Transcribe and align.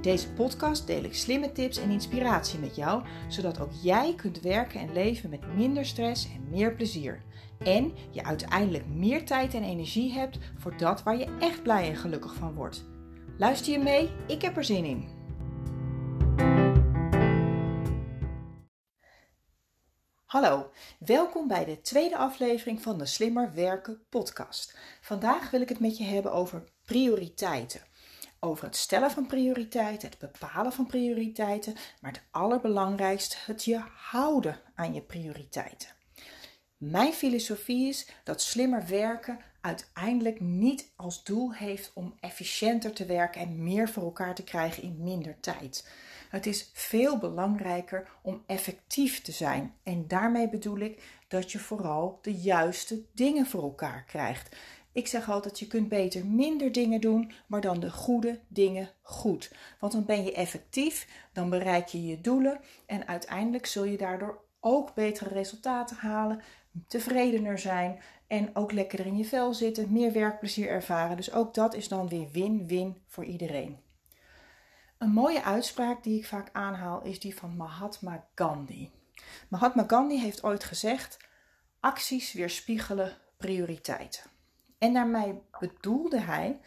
In 0.00 0.10
deze 0.10 0.32
podcast 0.32 0.86
deel 0.86 1.04
ik 1.04 1.14
slimme 1.14 1.52
tips 1.52 1.78
en 1.78 1.90
inspiratie 1.90 2.58
met 2.58 2.76
jou, 2.76 3.02
zodat 3.28 3.60
ook 3.60 3.72
jij 3.82 4.14
kunt 4.14 4.40
werken 4.40 4.80
en 4.80 4.92
leven 4.92 5.30
met 5.30 5.54
minder 5.54 5.86
stress 5.86 6.24
en 6.24 6.48
meer 6.50 6.74
plezier. 6.74 7.22
En 7.58 7.94
je 8.10 8.24
uiteindelijk 8.24 8.86
meer 8.86 9.26
tijd 9.26 9.54
en 9.54 9.62
energie 9.62 10.12
hebt 10.12 10.38
voor 10.58 10.76
dat 10.76 11.02
waar 11.02 11.18
je 11.18 11.36
echt 11.40 11.62
blij 11.62 11.88
en 11.88 11.96
gelukkig 11.96 12.34
van 12.34 12.54
wordt. 12.54 12.84
Luister 13.38 13.72
je 13.72 13.78
mee? 13.78 14.10
Ik 14.26 14.42
heb 14.42 14.56
er 14.56 14.64
zin 14.64 14.84
in. 14.84 15.08
Hallo, 20.24 20.70
welkom 20.98 21.48
bij 21.48 21.64
de 21.64 21.80
tweede 21.80 22.16
aflevering 22.16 22.82
van 22.82 22.98
de 22.98 23.06
Slimmer 23.06 23.54
Werken 23.54 24.02
podcast. 24.08 24.78
Vandaag 25.00 25.50
wil 25.50 25.60
ik 25.60 25.68
het 25.68 25.80
met 25.80 25.98
je 25.98 26.04
hebben 26.04 26.32
over 26.32 26.64
prioriteiten. 26.84 27.88
Over 28.42 28.64
het 28.64 28.76
stellen 28.76 29.10
van 29.10 29.26
prioriteiten, 29.26 30.08
het 30.08 30.18
bepalen 30.18 30.72
van 30.72 30.86
prioriteiten, 30.86 31.74
maar 32.00 32.12
het 32.12 32.22
allerbelangrijkste, 32.30 33.36
het 33.46 33.64
je 33.64 33.82
houden 33.94 34.60
aan 34.74 34.94
je 34.94 35.00
prioriteiten. 35.00 35.88
Mijn 36.76 37.12
filosofie 37.12 37.88
is 37.88 38.08
dat 38.24 38.42
slimmer 38.42 38.86
werken 38.86 39.38
uiteindelijk 39.60 40.40
niet 40.40 40.92
als 40.96 41.24
doel 41.24 41.52
heeft 41.54 41.90
om 41.94 42.14
efficiënter 42.20 42.92
te 42.92 43.06
werken 43.06 43.40
en 43.40 43.62
meer 43.62 43.88
voor 43.88 44.02
elkaar 44.02 44.34
te 44.34 44.44
krijgen 44.44 44.82
in 44.82 45.02
minder 45.02 45.40
tijd. 45.40 45.88
Het 46.30 46.46
is 46.46 46.70
veel 46.72 47.18
belangrijker 47.18 48.08
om 48.22 48.42
effectief 48.46 49.22
te 49.22 49.32
zijn. 49.32 49.74
En 49.82 50.08
daarmee 50.08 50.48
bedoel 50.48 50.78
ik 50.78 51.02
dat 51.28 51.52
je 51.52 51.58
vooral 51.58 52.18
de 52.22 52.34
juiste 52.34 53.02
dingen 53.14 53.46
voor 53.46 53.62
elkaar 53.62 54.04
krijgt. 54.04 54.56
Ik 54.92 55.06
zeg 55.06 55.30
altijd: 55.30 55.58
je 55.58 55.66
kunt 55.66 55.88
beter 55.88 56.26
minder 56.26 56.72
dingen 56.72 57.00
doen, 57.00 57.32
maar 57.46 57.60
dan 57.60 57.80
de 57.80 57.90
goede 57.90 58.40
dingen 58.48 58.90
goed. 59.02 59.52
Want 59.80 59.92
dan 59.92 60.04
ben 60.04 60.24
je 60.24 60.32
effectief, 60.32 61.28
dan 61.32 61.50
bereik 61.50 61.86
je 61.86 62.06
je 62.06 62.20
doelen 62.20 62.60
en 62.86 63.08
uiteindelijk 63.08 63.66
zul 63.66 63.84
je 63.84 63.96
daardoor 63.96 64.44
ook 64.60 64.94
betere 64.94 65.34
resultaten 65.34 65.96
halen, 65.96 66.42
tevredener 66.86 67.58
zijn 67.58 68.00
en 68.26 68.56
ook 68.56 68.72
lekkerder 68.72 69.06
in 69.06 69.16
je 69.16 69.24
vel 69.24 69.54
zitten, 69.54 69.92
meer 69.92 70.12
werkplezier 70.12 70.68
ervaren. 70.68 71.16
Dus 71.16 71.32
ook 71.32 71.54
dat 71.54 71.74
is 71.74 71.88
dan 71.88 72.08
weer 72.08 72.28
win-win 72.32 73.02
voor 73.06 73.24
iedereen. 73.24 73.78
Een 74.98 75.10
mooie 75.10 75.42
uitspraak 75.42 76.02
die 76.02 76.18
ik 76.18 76.26
vaak 76.26 76.48
aanhaal 76.52 77.02
is 77.02 77.20
die 77.20 77.34
van 77.34 77.56
Mahatma 77.56 78.28
Gandhi. 78.34 78.90
Mahatma 79.48 79.84
Gandhi 79.86 80.18
heeft 80.18 80.42
ooit 80.42 80.64
gezegd: 80.64 81.16
acties 81.80 82.32
weerspiegelen 82.32 83.16
prioriteiten. 83.36 84.29
En 84.80 84.92
daarmee 84.92 85.40
bedoelde 85.58 86.20
hij 86.20 86.60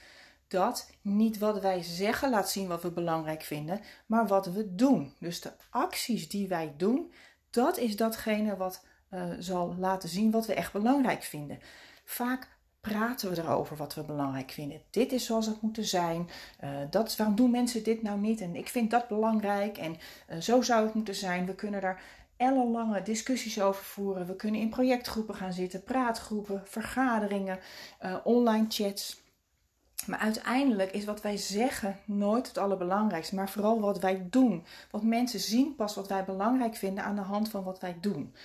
dat 0.48 0.90
niet 1.02 1.38
wat 1.38 1.62
wij 1.62 1.84
zeggen 1.84 2.30
laat 2.30 2.50
zien 2.50 2.68
wat 2.68 2.82
we 2.82 2.92
belangrijk 2.92 3.42
vinden, 3.42 3.80
maar 4.06 4.28
wat 4.28 4.46
we 4.46 4.76
doen. 4.76 5.14
Dus 5.20 5.42
de 5.42 5.52
acties 5.70 6.30
die 6.30 6.48
wij 6.48 6.74
doen, 6.78 7.14
dat 7.50 7.78
is 7.78 7.96
datgene 7.96 8.58
wat 8.58 8.86
uh, 9.10 9.24
zal 9.40 9.76
laten 9.78 10.10
zien 10.10 10.32
wat 10.32 10.46
we 10.46 10.54
echt 10.54 10.72
belangrijk 10.72 11.24
vinden. 11.24 11.60
Vaak 12.06 12.48
praten 12.82 13.30
we 13.30 13.42
erover 13.42 13.78
wat 13.78 13.94
we 13.94 14.04
belangrijk 14.04 14.52
vinden. 14.52 14.82
Dit 14.90 15.12
is 15.12 15.26
zoals 15.26 15.46
het 15.46 15.62
moet 15.62 15.78
zijn. 15.82 16.30
Uh, 16.64 16.70
dat, 16.90 17.16
waarom 17.16 17.36
doen 17.36 17.52
mensen 17.52 17.84
dit 17.84 18.02
nou 18.02 18.20
niet? 18.20 18.42
En 18.42 18.56
ik 18.56 18.70
vind 18.70 18.92
dat 18.92 19.08
belangrijk. 19.08 19.78
En 19.78 19.96
uh, 20.30 20.38
zo 20.38 20.62
zou 20.62 20.86
het 20.86 20.94
moeten 20.94 21.16
zijn. 21.16 21.46
We 21.46 21.56
kunnen 21.56 21.82
daar 21.82 22.02
ellenlange 22.38 23.02
discussies 23.02 23.62
over 23.62 23.84
voeren. 23.84 24.28
We 24.28 24.36
kunnen 24.36 24.62
in 24.62 24.70
projectgroepen 24.70 25.36
gaan 25.36 25.54
zitten, 25.54 25.84
praatgroepen, 25.84 26.62
vergaderingen, 26.66 27.60
uh, 28.04 28.16
online 28.24 28.66
chats. 28.70 29.22
Maar 30.08 30.20
uiteindelijk 30.20 30.92
is 30.92 31.06
wat 31.06 31.22
wij 31.22 31.38
zeggen 31.38 31.98
nooit 32.06 32.48
het 32.48 32.58
allerbelangrijkste, 32.58 33.36
maar 33.36 33.50
vooral 33.50 33.80
wat 33.80 34.00
wij 34.00 34.28
doen. 34.30 34.66
Want 34.92 35.04
mensen 35.04 35.40
zien 35.40 35.76
pas 35.76 35.96
wat 35.96 36.08
wij 36.08 36.26
belangrijk 36.26 36.76
vinden 36.76 37.04
aan 37.04 37.16
de 37.16 37.22
hand 37.22 37.50
van 37.50 37.64
wat 37.64 37.80
wij 37.80 37.98
doen. 38.02 38.36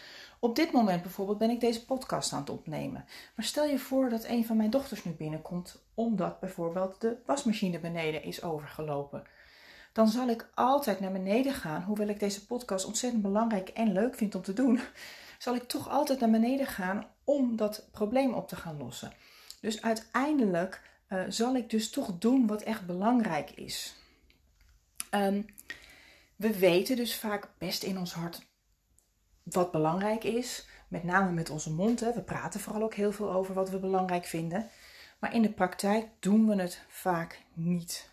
Op 0.41 0.57
dit 0.57 0.73
moment 0.73 1.03
bijvoorbeeld 1.03 1.39
ben 1.39 1.51
ik 1.51 1.61
deze 1.61 1.85
podcast 1.85 2.33
aan 2.33 2.41
het 2.41 2.51
opnemen. 2.51 3.05
Maar 3.35 3.45
stel 3.45 3.65
je 3.65 3.79
voor 3.79 4.09
dat 4.09 4.25
een 4.25 4.47
van 4.47 4.57
mijn 4.57 4.71
dochters 4.71 5.05
nu 5.05 5.13
binnenkomt 5.13 5.83
omdat 5.95 6.41
bijvoorbeeld 6.41 7.01
de 7.01 7.17
wasmachine 7.27 7.79
beneden 7.79 8.23
is 8.23 8.43
overgelopen. 8.43 9.23
Dan 9.99 10.09
zal 10.09 10.29
ik 10.29 10.49
altijd 10.55 11.01
naar 11.01 11.13
beneden 11.13 11.53
gaan, 11.53 11.83
hoewel 11.83 12.09
ik 12.09 12.21
deze 12.21 12.47
podcast 12.47 12.85
ontzettend 12.85 13.23
belangrijk 13.23 13.69
en 13.69 13.93
leuk 13.93 14.15
vind 14.15 14.35
om 14.35 14.43
te 14.43 14.53
doen. 14.53 14.81
Zal 15.39 15.55
ik 15.55 15.63
toch 15.63 15.89
altijd 15.89 16.21
naar 16.21 16.31
beneden 16.31 16.67
gaan 16.67 17.07
om 17.25 17.57
dat 17.57 17.89
probleem 17.91 18.35
op 18.35 18.49
te 18.49 18.57
gaan 18.57 18.77
lossen. 18.77 19.13
Dus 19.61 19.83
uiteindelijk 19.83 20.83
uh, 21.09 21.23
zal 21.29 21.57
ik 21.57 21.71
dus 21.71 21.91
toch 21.91 22.19
doen 22.19 22.47
wat 22.47 22.63
echt 22.63 22.87
belangrijk 22.87 23.51
is. 23.51 23.97
Um, 25.11 25.47
we 26.37 26.59
weten 26.59 26.97
dus 26.97 27.17
vaak 27.17 27.49
best 27.59 27.83
in 27.83 27.99
ons 27.99 28.13
hart 28.13 28.47
wat 29.43 29.71
belangrijk 29.71 30.25
is, 30.25 30.67
met 30.89 31.05
name 31.05 31.31
met 31.31 31.51
onze 31.51 31.73
mond. 31.73 32.01
Hè. 32.01 32.13
We 32.13 32.23
praten 32.23 32.61
vooral 32.61 32.83
ook 32.83 32.95
heel 32.95 33.13
veel 33.13 33.33
over 33.33 33.55
wat 33.55 33.71
we 33.71 33.79
belangrijk 33.79 34.25
vinden. 34.25 34.69
Maar 35.19 35.35
in 35.35 35.43
de 35.43 35.53
praktijk 35.53 36.07
doen 36.19 36.47
we 36.47 36.61
het 36.63 36.85
vaak 36.89 37.43
niet. 37.55 38.08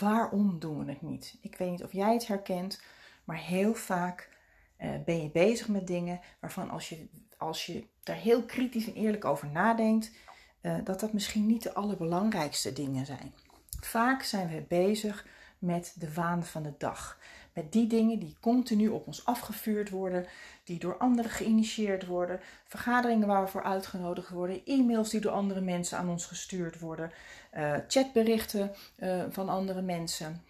Waarom 0.00 0.58
doen 0.58 0.84
we 0.84 0.90
het 0.90 1.02
niet? 1.02 1.36
Ik 1.40 1.56
weet 1.56 1.70
niet 1.70 1.84
of 1.84 1.92
jij 1.92 2.12
het 2.12 2.26
herkent, 2.26 2.82
maar 3.24 3.38
heel 3.38 3.74
vaak 3.74 4.28
uh, 4.78 4.90
ben 5.04 5.22
je 5.22 5.30
bezig 5.30 5.68
met 5.68 5.86
dingen 5.86 6.20
waarvan 6.40 6.70
als 6.70 6.88
je, 6.88 7.08
als 7.38 7.66
je 7.66 7.86
daar 8.02 8.16
heel 8.16 8.42
kritisch 8.42 8.86
en 8.86 8.94
eerlijk 8.94 9.24
over 9.24 9.48
nadenkt, 9.48 10.10
uh, 10.62 10.76
dat 10.84 11.00
dat 11.00 11.12
misschien 11.12 11.46
niet 11.46 11.62
de 11.62 11.74
allerbelangrijkste 11.74 12.72
dingen 12.72 13.06
zijn. 13.06 13.32
Vaak 13.80 14.22
zijn 14.22 14.48
we 14.48 14.64
bezig 14.68 15.26
met 15.58 15.94
de 15.98 16.12
waan 16.12 16.44
van 16.44 16.62
de 16.62 16.74
dag. 16.78 17.18
Met 17.52 17.72
die 17.72 17.86
dingen 17.86 18.18
die 18.18 18.36
continu 18.40 18.88
op 18.88 19.06
ons 19.06 19.24
afgevuurd 19.24 19.90
worden, 19.90 20.26
die 20.64 20.78
door 20.78 20.96
anderen 20.96 21.30
geïnitieerd 21.30 22.06
worden, 22.06 22.40
vergaderingen 22.66 23.26
waar 23.26 23.42
we 23.42 23.50
voor 23.50 23.62
uitgenodigd 23.62 24.28
worden, 24.28 24.64
e-mails 24.64 25.10
die 25.10 25.20
door 25.20 25.32
andere 25.32 25.60
mensen 25.60 25.98
aan 25.98 26.08
ons 26.08 26.26
gestuurd 26.26 26.78
worden, 26.78 27.12
uh, 27.56 27.74
chatberichten 27.88 28.72
uh, 28.98 29.22
van 29.30 29.48
andere 29.48 29.82
mensen. 29.82 30.42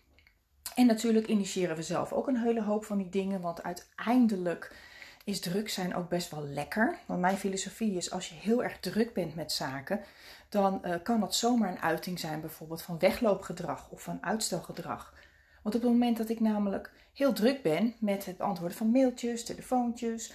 En 0.75 0.87
natuurlijk 0.87 1.27
initiëren 1.27 1.77
we 1.77 1.83
zelf 1.83 2.13
ook 2.13 2.29
een 2.29 2.39
hele 2.39 2.63
hoop 2.63 2.85
van 2.85 2.99
die 2.99 3.09
dingen, 3.09 3.41
want 3.41 3.63
uiteindelijk 3.63 4.77
is 5.25 5.41
druk 5.41 5.69
zijn 5.69 5.95
ook 5.95 6.09
best 6.09 6.31
wel 6.31 6.47
lekker. 6.47 6.99
Want 7.07 7.21
mijn 7.21 7.37
filosofie 7.37 7.97
is 7.97 8.11
als 8.11 8.29
je 8.29 8.35
heel 8.35 8.63
erg 8.63 8.81
druk 8.81 9.15
bent 9.15 9.35
met 9.35 9.53
zaken, 9.53 10.01
dan 10.49 10.83
uh, 10.85 10.95
kan 11.03 11.21
dat 11.21 11.35
zomaar 11.35 11.71
een 11.71 11.83
uiting 11.83 12.19
zijn 12.19 12.41
bijvoorbeeld 12.41 12.83
van 12.83 12.99
wegloopgedrag 12.99 13.91
of 13.91 14.03
van 14.03 14.19
uitstelgedrag. 14.21 15.15
Want 15.63 15.75
op 15.75 15.83
het 15.83 15.91
moment 15.91 16.17
dat 16.17 16.29
ik 16.29 16.41
namelijk 16.41 16.91
heel 17.13 17.33
druk 17.33 17.63
ben 17.63 17.95
met 17.99 18.25
het 18.25 18.37
beantwoorden 18.37 18.77
van 18.77 18.91
mailtjes, 18.91 19.45
telefoontjes, 19.45 20.33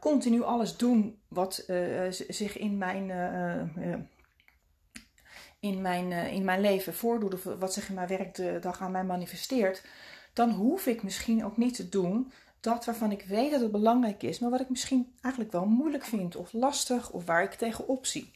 continu 0.00 0.42
alles 0.42 0.76
doen 0.76 1.18
wat 1.28 1.64
zich 2.28 2.58
in 2.58 2.78
mijn, 2.78 3.10
in, 5.60 5.80
mijn, 5.80 6.12
in 6.12 6.44
mijn 6.44 6.60
leven 6.60 6.94
voordoet 6.94 7.34
of 7.34 7.44
wat 7.44 7.72
zich 7.72 7.88
in 7.88 7.94
mijn 7.94 8.08
werkdag 8.08 8.80
aan 8.80 8.90
mij 8.90 9.04
manifesteert, 9.04 9.84
dan 10.32 10.50
hoef 10.50 10.86
ik 10.86 11.02
misschien 11.02 11.44
ook 11.44 11.56
niet 11.56 11.74
te 11.74 11.88
doen 11.88 12.32
dat 12.60 12.84
waarvan 12.84 13.12
ik 13.12 13.24
weet 13.24 13.50
dat 13.50 13.60
het 13.60 13.70
belangrijk 13.70 14.22
is, 14.22 14.38
maar 14.38 14.50
wat 14.50 14.60
ik 14.60 14.68
misschien 14.68 15.14
eigenlijk 15.20 15.54
wel 15.54 15.66
moeilijk 15.66 16.04
vind 16.04 16.36
of 16.36 16.52
lastig 16.52 17.10
of 17.10 17.24
waar 17.24 17.42
ik 17.42 17.54
tegenop 17.54 18.06
zie. 18.06 18.34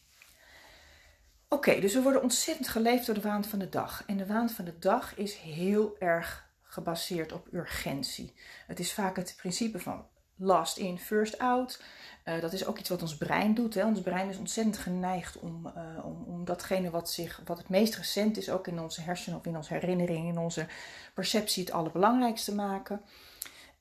Oké, 1.48 1.80
dus 1.80 1.94
we 1.94 2.02
worden 2.02 2.22
ontzettend 2.22 2.68
geleefd 2.68 3.06
door 3.06 3.14
de 3.14 3.20
waan 3.20 3.44
van 3.44 3.58
de 3.58 3.68
dag. 3.68 4.02
En 4.06 4.16
de 4.16 4.26
waan 4.26 4.50
van 4.50 4.64
de 4.64 4.78
dag 4.78 5.16
is 5.16 5.34
heel 5.34 5.96
erg 5.98 6.48
gebaseerd 6.62 7.32
op 7.32 7.48
urgentie. 7.52 8.34
Het 8.66 8.78
is 8.78 8.92
vaak 8.92 9.16
het 9.16 9.34
principe 9.36 9.78
van 9.78 10.06
last 10.40 10.76
in, 10.76 10.98
first 10.98 11.38
out. 11.38 11.82
Uh, 12.24 12.40
dat 12.40 12.52
is 12.52 12.66
ook 12.66 12.78
iets 12.78 12.88
wat 12.88 13.02
ons 13.02 13.16
brein 13.16 13.54
doet. 13.54 13.74
Hè. 13.74 13.84
Ons 13.84 14.00
brein 14.00 14.28
is 14.28 14.38
ontzettend 14.38 14.78
geneigd 14.78 15.38
om, 15.38 15.66
uh, 15.76 16.04
om, 16.04 16.22
om 16.26 16.44
datgene 16.44 16.90
wat, 16.90 17.10
zich, 17.10 17.40
wat 17.44 17.58
het 17.58 17.68
meest 17.68 17.96
recent 17.96 18.36
is, 18.36 18.50
ook 18.50 18.66
in 18.66 18.80
onze 18.80 19.00
hersenen 19.00 19.38
of 19.38 19.44
in 19.44 19.56
onze 19.56 19.74
herinnering, 19.74 20.28
in 20.28 20.38
onze 20.38 20.66
perceptie, 21.14 21.64
het 21.64 21.72
allerbelangrijkste 21.72 22.54
maken. 22.54 23.00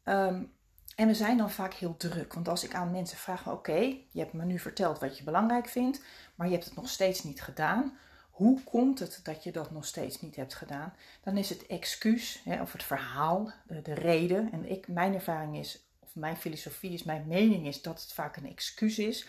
Um, 0.03 0.51
en 0.95 1.07
we 1.07 1.13
zijn 1.13 1.37
dan 1.37 1.51
vaak 1.51 1.73
heel 1.73 1.97
druk. 1.97 2.33
Want 2.33 2.47
als 2.47 2.63
ik 2.63 2.73
aan 2.73 2.91
mensen 2.91 3.17
vraag: 3.17 3.49
Oké, 3.49 3.79
je 4.09 4.19
hebt 4.19 4.33
me 4.33 4.45
nu 4.45 4.59
verteld 4.59 4.99
wat 4.99 5.17
je 5.17 5.23
belangrijk 5.23 5.67
vindt, 5.67 6.01
maar 6.35 6.47
je 6.47 6.53
hebt 6.53 6.65
het 6.65 6.75
nog 6.75 6.89
steeds 6.89 7.23
niet 7.23 7.41
gedaan. 7.41 7.97
hoe 8.29 8.63
komt 8.63 8.99
het 8.99 9.19
dat 9.23 9.43
je 9.43 9.51
dat 9.51 9.71
nog 9.71 9.85
steeds 9.85 10.21
niet 10.21 10.35
hebt 10.35 10.55
gedaan? 10.55 10.93
Dan 11.23 11.37
is 11.37 11.49
het 11.49 11.67
excuus 11.67 12.43
of 12.61 12.71
het 12.71 12.83
verhaal, 12.83 13.51
de 13.83 13.93
reden. 13.93 14.51
En 14.51 14.71
ik, 14.71 14.87
mijn 14.87 15.13
ervaring 15.13 15.57
is, 15.57 15.88
mijn 16.13 16.37
filosofie 16.37 16.93
is, 16.93 17.03
mijn 17.03 17.27
mening 17.27 17.67
is 17.67 17.81
dat 17.81 18.01
het 18.01 18.13
vaak 18.13 18.37
een 18.37 18.49
excuus 18.49 18.99
is 18.99 19.27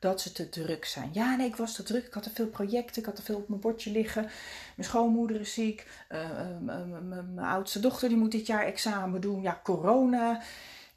dat 0.00 0.20
ze 0.20 0.32
te 0.32 0.48
druk 0.48 0.84
zijn. 0.84 1.10
Ja, 1.12 1.36
nee, 1.36 1.46
ik 1.46 1.56
was 1.56 1.74
te 1.74 1.82
druk. 1.82 2.06
Ik 2.06 2.14
had 2.14 2.22
te 2.22 2.30
veel 2.30 2.46
projecten. 2.46 3.00
Ik 3.00 3.06
had 3.06 3.16
te 3.16 3.22
veel 3.22 3.36
op 3.36 3.48
mijn 3.48 3.60
bordje 3.60 3.90
liggen. 3.90 4.22
Mijn 4.76 4.88
schoonmoeder 4.88 5.40
is 5.40 5.54
ziek. 5.54 5.86
Uh, 6.08 6.28
mijn 6.60 7.38
oudste 7.38 7.80
dochter 7.80 8.08
die 8.08 8.18
moet 8.18 8.30
dit 8.30 8.46
jaar 8.46 8.64
examen 8.64 9.20
doen. 9.20 9.42
Ja, 9.42 9.60
corona. 9.62 10.42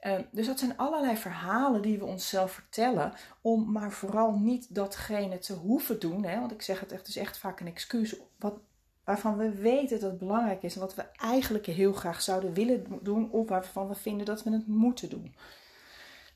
Uh, 0.01 0.19
dus 0.31 0.45
dat 0.45 0.59
zijn 0.59 0.77
allerlei 0.77 1.17
verhalen 1.17 1.81
die 1.81 1.97
we 1.97 2.05
onszelf 2.05 2.51
vertellen. 2.51 3.13
Om 3.41 3.71
maar 3.71 3.91
vooral 3.91 4.31
niet 4.31 4.75
datgene 4.75 5.39
te 5.39 5.53
hoeven 5.53 5.99
doen. 5.99 6.23
Hè? 6.23 6.39
Want 6.39 6.51
ik 6.51 6.61
zeg 6.61 6.79
het 6.79 6.91
echt, 6.91 6.99
het 6.99 7.09
is 7.09 7.17
echt 7.17 7.37
vaak 7.37 7.59
een 7.59 7.67
excuus. 7.67 8.15
Wat, 8.39 8.59
waarvan 9.03 9.37
we 9.37 9.49
weten 9.49 9.99
dat 9.99 10.09
het 10.09 10.19
belangrijk 10.19 10.63
is. 10.63 10.75
En 10.75 10.81
wat 10.81 10.95
we 10.95 11.05
eigenlijk 11.17 11.65
heel 11.65 11.93
graag 11.93 12.21
zouden 12.21 12.53
willen 12.53 12.85
doen. 13.01 13.31
Of 13.31 13.49
waarvan 13.49 13.87
we 13.87 13.95
vinden 13.95 14.25
dat 14.25 14.43
we 14.43 14.51
het 14.51 14.67
moeten 14.67 15.09
doen. 15.09 15.35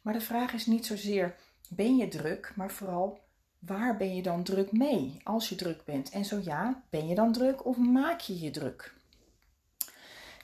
Maar 0.02 0.14
de 0.14 0.22
vraag 0.22 0.54
is 0.54 0.66
niet 0.66 0.86
zozeer 0.86 1.36
ben 1.69 1.98
je 1.98 2.08
druk, 2.08 2.52
maar 2.56 2.72
vooral 2.72 3.19
waar 3.60 3.98
ben 3.98 4.16
je 4.16 4.22
dan 4.22 4.44
druk 4.44 4.72
mee 4.72 5.19
als 5.24 5.50
je 5.50 5.56
druk 5.56 5.86
bent? 5.86 6.10
En 6.10 6.25
zo 6.25 6.40
ja, 6.44 6.84
ben 6.90 7.08
je 7.08 7.16
dan 7.16 7.31
druk 7.31 7.66
of 7.66 7.78
maak 7.78 8.19
je 8.19 8.40
je 8.40 8.52
druk? 8.52 8.96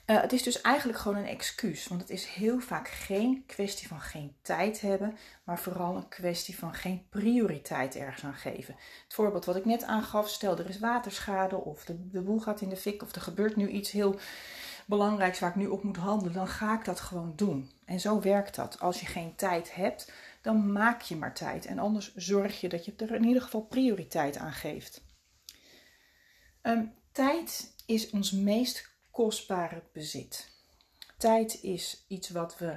Uh, 0.06 0.20
het 0.20 0.32
is 0.32 0.42
dus 0.42 0.60
eigenlijk 0.60 0.98
gewoon 0.98 1.18
een 1.18 1.26
excuus, 1.26 1.88
want 1.88 2.00
het 2.00 2.10
is 2.10 2.26
heel 2.26 2.60
vaak 2.60 2.88
geen 2.88 3.44
kwestie 3.46 3.88
van 3.88 4.00
geen 4.00 4.36
tijd 4.42 4.80
hebben, 4.80 5.16
maar 5.44 5.58
vooral 5.58 5.96
een 5.96 6.08
kwestie 6.08 6.58
van 6.58 6.74
geen 6.74 7.06
prioriteit 7.08 7.96
ergens 7.96 8.24
aan 8.24 8.34
geven. 8.34 8.76
Het 9.04 9.14
voorbeeld 9.14 9.44
wat 9.44 9.56
ik 9.56 9.64
net 9.64 9.84
aangaf, 9.84 10.28
stel 10.28 10.58
er 10.58 10.68
is 10.68 10.78
waterschade 10.78 11.56
of 11.56 11.84
de, 11.84 12.08
de 12.08 12.20
boel 12.20 12.40
gaat 12.40 12.60
in 12.60 12.68
de 12.68 12.76
fik 12.76 13.02
of 13.02 13.14
er 13.14 13.20
gebeurt 13.20 13.56
nu 13.56 13.68
iets 13.68 13.90
heel 13.90 14.18
belangrijks 14.86 15.38
waar 15.38 15.50
ik 15.50 15.56
nu 15.56 15.66
op 15.66 15.82
moet 15.82 15.96
handelen, 15.96 16.32
dan 16.32 16.48
ga 16.48 16.78
ik 16.78 16.84
dat 16.84 17.00
gewoon 17.00 17.32
doen. 17.36 17.70
En 17.84 18.00
zo 18.00 18.20
werkt 18.20 18.54
dat. 18.54 18.80
Als 18.80 19.00
je 19.00 19.06
geen 19.06 19.34
tijd 19.34 19.74
hebt, 19.74 20.12
dan 20.42 20.72
maak 20.72 21.02
je 21.02 21.16
maar 21.16 21.34
tijd. 21.34 21.66
En 21.66 21.78
anders 21.78 22.14
zorg 22.14 22.60
je 22.60 22.68
dat 22.68 22.84
je 22.84 22.94
er 22.96 23.14
in 23.14 23.24
ieder 23.24 23.42
geval 23.42 23.60
prioriteit 23.60 24.36
aan 24.36 24.52
geeft. 24.52 25.02
Um, 26.62 26.94
tijd 27.12 27.74
is 27.86 28.10
ons 28.10 28.32
meest 28.32 28.93
kostbare 29.14 29.82
bezit. 29.92 30.48
Tijd 31.18 31.62
is 31.62 32.04
iets 32.08 32.28
wat 32.28 32.58
we 32.58 32.76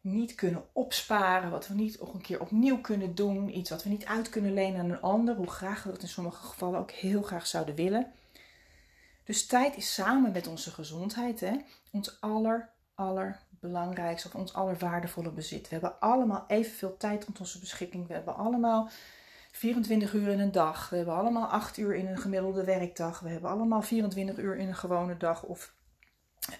niet 0.00 0.34
kunnen 0.34 0.64
opsparen, 0.72 1.50
wat 1.50 1.68
we 1.68 1.74
niet 1.74 2.00
nog 2.00 2.14
een 2.14 2.20
keer 2.20 2.40
opnieuw 2.40 2.80
kunnen 2.80 3.14
doen, 3.14 3.56
iets 3.56 3.70
wat 3.70 3.82
we 3.82 3.88
niet 3.88 4.04
uit 4.04 4.28
kunnen 4.28 4.54
lenen 4.54 4.80
aan 4.80 4.90
een 4.90 5.00
ander, 5.00 5.34
hoe 5.34 5.50
graag 5.50 5.82
we 5.82 5.90
dat 5.90 6.02
in 6.02 6.08
sommige 6.08 6.46
gevallen 6.46 6.80
ook 6.80 6.90
heel 6.90 7.22
graag 7.22 7.46
zouden 7.46 7.74
willen. 7.74 8.12
Dus 9.24 9.46
tijd 9.46 9.76
is 9.76 9.94
samen 9.94 10.32
met 10.32 10.46
onze 10.46 10.70
gezondheid 10.70 11.40
hè, 11.40 11.56
ons 11.90 12.20
aller, 12.20 12.70
allerbelangrijkste 12.94 14.28
of 14.28 14.34
ons 14.34 14.52
allerwaardevolle 14.52 15.30
bezit. 15.30 15.62
We 15.62 15.72
hebben 15.72 16.00
allemaal 16.00 16.44
evenveel 16.46 16.96
tijd 16.96 17.24
tot 17.24 17.40
onze 17.40 17.58
beschikking. 17.58 18.06
We 18.06 18.12
hebben 18.12 18.36
allemaal 18.36 18.90
24 19.52 20.12
uur 20.12 20.28
in 20.28 20.40
een 20.40 20.52
dag. 20.52 20.88
We 20.88 20.96
hebben 20.96 21.14
allemaal 21.14 21.46
8 21.46 21.76
uur 21.76 21.94
in 21.94 22.06
een 22.06 22.18
gemiddelde 22.18 22.64
werkdag. 22.64 23.20
We 23.20 23.28
hebben 23.28 23.50
allemaal 23.50 23.82
24 23.82 24.38
uur 24.38 24.56
in 24.56 24.68
een 24.68 24.74
gewone 24.74 25.16
dag. 25.16 25.42
Of 25.42 25.74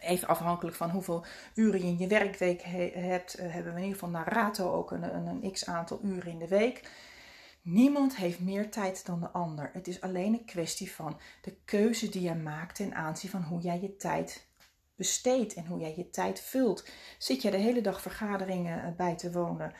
even 0.01 0.29
afhankelijk 0.29 0.77
van 0.77 0.91
hoeveel 0.91 1.25
uren 1.55 1.81
je 1.81 1.87
in 1.87 1.99
je 1.99 2.07
werkweek 2.07 2.63
hebt, 2.63 3.35
eh, 3.35 3.53
hebben 3.53 3.73
we 3.73 3.79
in 3.79 3.85
ieder 3.85 4.01
geval 4.01 4.09
naar 4.09 4.33
rato 4.33 4.73
ook 4.73 4.91
een, 4.91 5.03
een, 5.03 5.27
een 5.27 5.53
x 5.53 5.67
aantal 5.67 6.01
uren 6.03 6.31
in 6.31 6.39
de 6.39 6.49
week. 6.49 6.91
Niemand 7.63 8.17
heeft 8.17 8.41
meer 8.41 8.71
tijd 8.71 9.07
dan 9.07 9.21
de 9.21 9.31
ander. 9.31 9.71
Het 9.73 9.89
is 9.89 10.01
alleen 10.01 10.33
een 10.33 10.45
kwestie 10.45 10.93
van 10.93 11.21
de 11.43 11.57
keuze 11.65 12.09
die 12.09 12.23
je 12.23 12.35
maakt 12.35 12.75
ten 12.75 12.95
aanzien 12.95 13.31
van 13.31 13.43
hoe 13.43 13.61
jij 13.61 13.81
je 13.81 13.97
tijd 13.97 14.47
besteedt 14.95 15.55
en 15.55 15.67
hoe 15.67 15.81
jij 15.81 15.95
je 15.97 16.11
tijd 16.11 16.41
vult. 16.41 16.89
Zit 17.19 17.43
je 17.43 17.51
de 17.51 17.57
hele 17.57 17.81
dag 17.81 18.03
vergaderingen 18.03 18.85
eh, 18.85 18.93
bij 18.97 19.17
te 19.17 19.33
wonen 19.33 19.73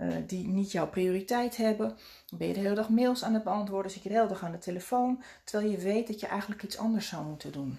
uh, 0.00 0.14
die 0.26 0.46
niet 0.48 0.72
jouw 0.72 0.88
prioriteit 0.88 1.56
hebben? 1.56 1.96
Ben 2.34 2.48
je 2.48 2.54
de 2.54 2.60
hele 2.60 2.74
dag 2.74 2.88
mails 2.88 3.24
aan 3.24 3.34
het 3.34 3.44
beantwoorden? 3.44 3.90
Zit 3.90 4.02
je 4.02 4.08
de 4.08 4.14
hele 4.14 4.28
dag 4.28 4.44
aan 4.44 4.52
de 4.52 4.58
telefoon? 4.58 5.22
Terwijl 5.44 5.70
je 5.70 5.78
weet 5.78 6.06
dat 6.06 6.20
je 6.20 6.26
eigenlijk 6.26 6.62
iets 6.62 6.78
anders 6.78 7.08
zou 7.08 7.24
moeten 7.24 7.52
doen. 7.52 7.78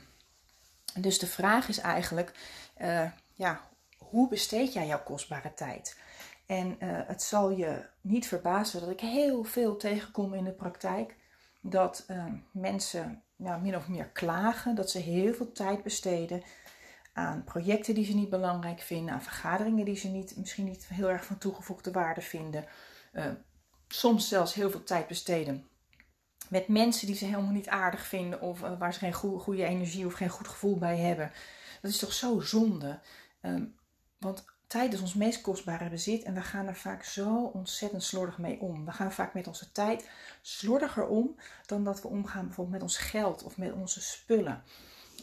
Dus 1.00 1.20
de 1.20 1.28
vraag 1.28 1.68
is 1.68 1.78
eigenlijk, 1.78 2.32
uh, 2.82 3.12
ja, 3.34 3.62
hoe 3.98 4.30
besteed 4.30 4.74
jij 4.74 4.88
jouw 4.88 5.04
kostbare 5.04 5.54
tijd? 5.54 5.98
En 6.46 6.68
uh, 6.68 6.76
het 6.82 7.22
zal 7.22 7.50
je 7.50 7.86
niet 8.02 8.28
verbazen 8.28 8.80
dat 8.80 8.90
ik 8.90 9.00
heel 9.00 9.44
veel 9.44 9.78
tegenkom 9.78 10.34
in 10.34 10.44
de 10.44 10.52
praktijk. 10.52 11.16
Dat 11.62 12.06
mensen 12.52 13.24
ja, 13.36 13.58
min 13.58 13.76
of 13.76 13.88
meer 13.88 14.06
klagen 14.06 14.76
dat 14.76 14.92
ze 14.92 14.98
heel 14.98 15.34
veel 15.34 15.52
tijd 15.52 15.84
besteden 15.84 16.44
aan 17.14 17.44
projecten 17.44 17.96
die 17.96 18.06
ze 18.06 18.16
niet 18.16 18.30
belangrijk 18.30 18.80
vinden, 18.80 19.14
aan 19.14 19.22
vergaderingen 19.22 19.86
die 19.86 19.96
ze 19.96 20.08
niet, 20.08 20.38
misschien 20.38 20.66
niet 20.66 20.88
heel 20.88 21.10
erg 21.10 21.26
van 21.26 21.38
toegevoegde 21.38 21.92
waarde 21.92 22.22
vinden. 22.22 22.66
Uh, 23.14 23.26
soms 23.88 24.28
zelfs 24.28 24.54
heel 24.54 24.70
veel 24.70 24.84
tijd 24.84 25.08
besteden 25.08 25.66
met 26.50 26.68
mensen 26.68 27.08
die 27.08 27.16
ze 27.16 27.26
helemaal 27.26 27.52
niet 27.52 27.70
aardig 27.70 28.06
vinden 28.06 28.42
of 28.42 28.60
waar 28.60 28.94
ze 28.94 29.00
geen 29.00 29.14
goede, 29.14 29.64
energie 29.64 30.06
of 30.06 30.14
geen 30.14 30.30
goed 30.30 30.48
gevoel 30.48 30.78
bij 30.78 30.98
hebben. 30.98 31.32
Dat 31.82 31.92
is 31.92 31.98
toch 32.00 32.14
zo 32.14 32.40
zonde. 32.40 33.00
Um, 33.42 33.76
want 34.18 34.46
Tijd 34.72 34.94
is 34.94 35.02
ons 35.02 35.14
meest 35.14 35.42
kostbare 35.42 35.90
bezit 35.90 36.24
en 36.24 36.34
we 36.34 36.42
gaan 36.42 36.68
er 36.68 36.76
vaak 36.76 37.04
zo 37.04 37.44
ontzettend 37.54 38.04
slordig 38.04 38.38
mee 38.38 38.60
om. 38.60 38.86
We 38.86 38.92
gaan 38.92 39.12
vaak 39.12 39.34
met 39.34 39.48
onze 39.48 39.72
tijd 39.72 40.10
slordiger 40.42 41.08
om 41.08 41.36
dan 41.66 41.84
dat 41.84 42.02
we 42.02 42.08
omgaan 42.08 42.46
bijvoorbeeld 42.46 42.76
met 42.76 42.82
ons 42.82 42.98
geld 42.98 43.44
of 43.44 43.58
met 43.58 43.74
onze 43.74 44.02
spullen. 44.02 44.64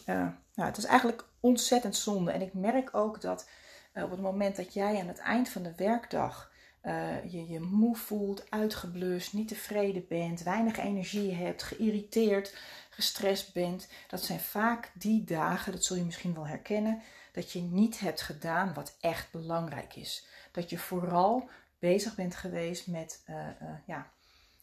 Uh, 0.06 0.16
nou, 0.54 0.68
het 0.68 0.76
is 0.76 0.84
eigenlijk 0.84 1.27
ontzettend 1.40 1.96
zonde. 1.96 2.30
En 2.30 2.42
ik 2.42 2.54
merk 2.54 2.94
ook 2.96 3.20
dat 3.20 3.48
uh, 3.94 4.04
op 4.04 4.10
het 4.10 4.20
moment 4.20 4.56
dat 4.56 4.74
jij 4.74 5.00
aan 5.00 5.08
het 5.08 5.18
eind 5.18 5.48
van 5.48 5.62
de 5.62 5.72
werkdag 5.76 6.50
uh, 6.82 7.32
je 7.32 7.48
je 7.48 7.60
moe 7.60 7.96
voelt, 7.96 8.50
uitgeblust, 8.50 9.32
niet 9.32 9.48
tevreden 9.48 10.06
bent, 10.08 10.42
weinig 10.42 10.78
energie 10.78 11.34
hebt, 11.34 11.62
geïrriteerd, 11.62 12.56
gestrest 12.90 13.52
bent, 13.52 13.88
dat 14.08 14.22
zijn 14.22 14.40
vaak 14.40 14.90
die 14.94 15.24
dagen, 15.24 15.72
dat 15.72 15.84
zul 15.84 15.96
je 15.96 16.04
misschien 16.04 16.34
wel 16.34 16.46
herkennen, 16.46 17.02
dat 17.32 17.52
je 17.52 17.60
niet 17.60 18.00
hebt 18.00 18.20
gedaan 18.20 18.74
wat 18.74 18.96
echt 19.00 19.30
belangrijk 19.30 19.96
is. 19.96 20.26
Dat 20.52 20.70
je 20.70 20.78
vooral 20.78 21.48
bezig 21.78 22.14
bent 22.14 22.36
geweest 22.36 22.86
met 22.86 23.22
uh, 23.30 23.46
ja, 23.86 24.10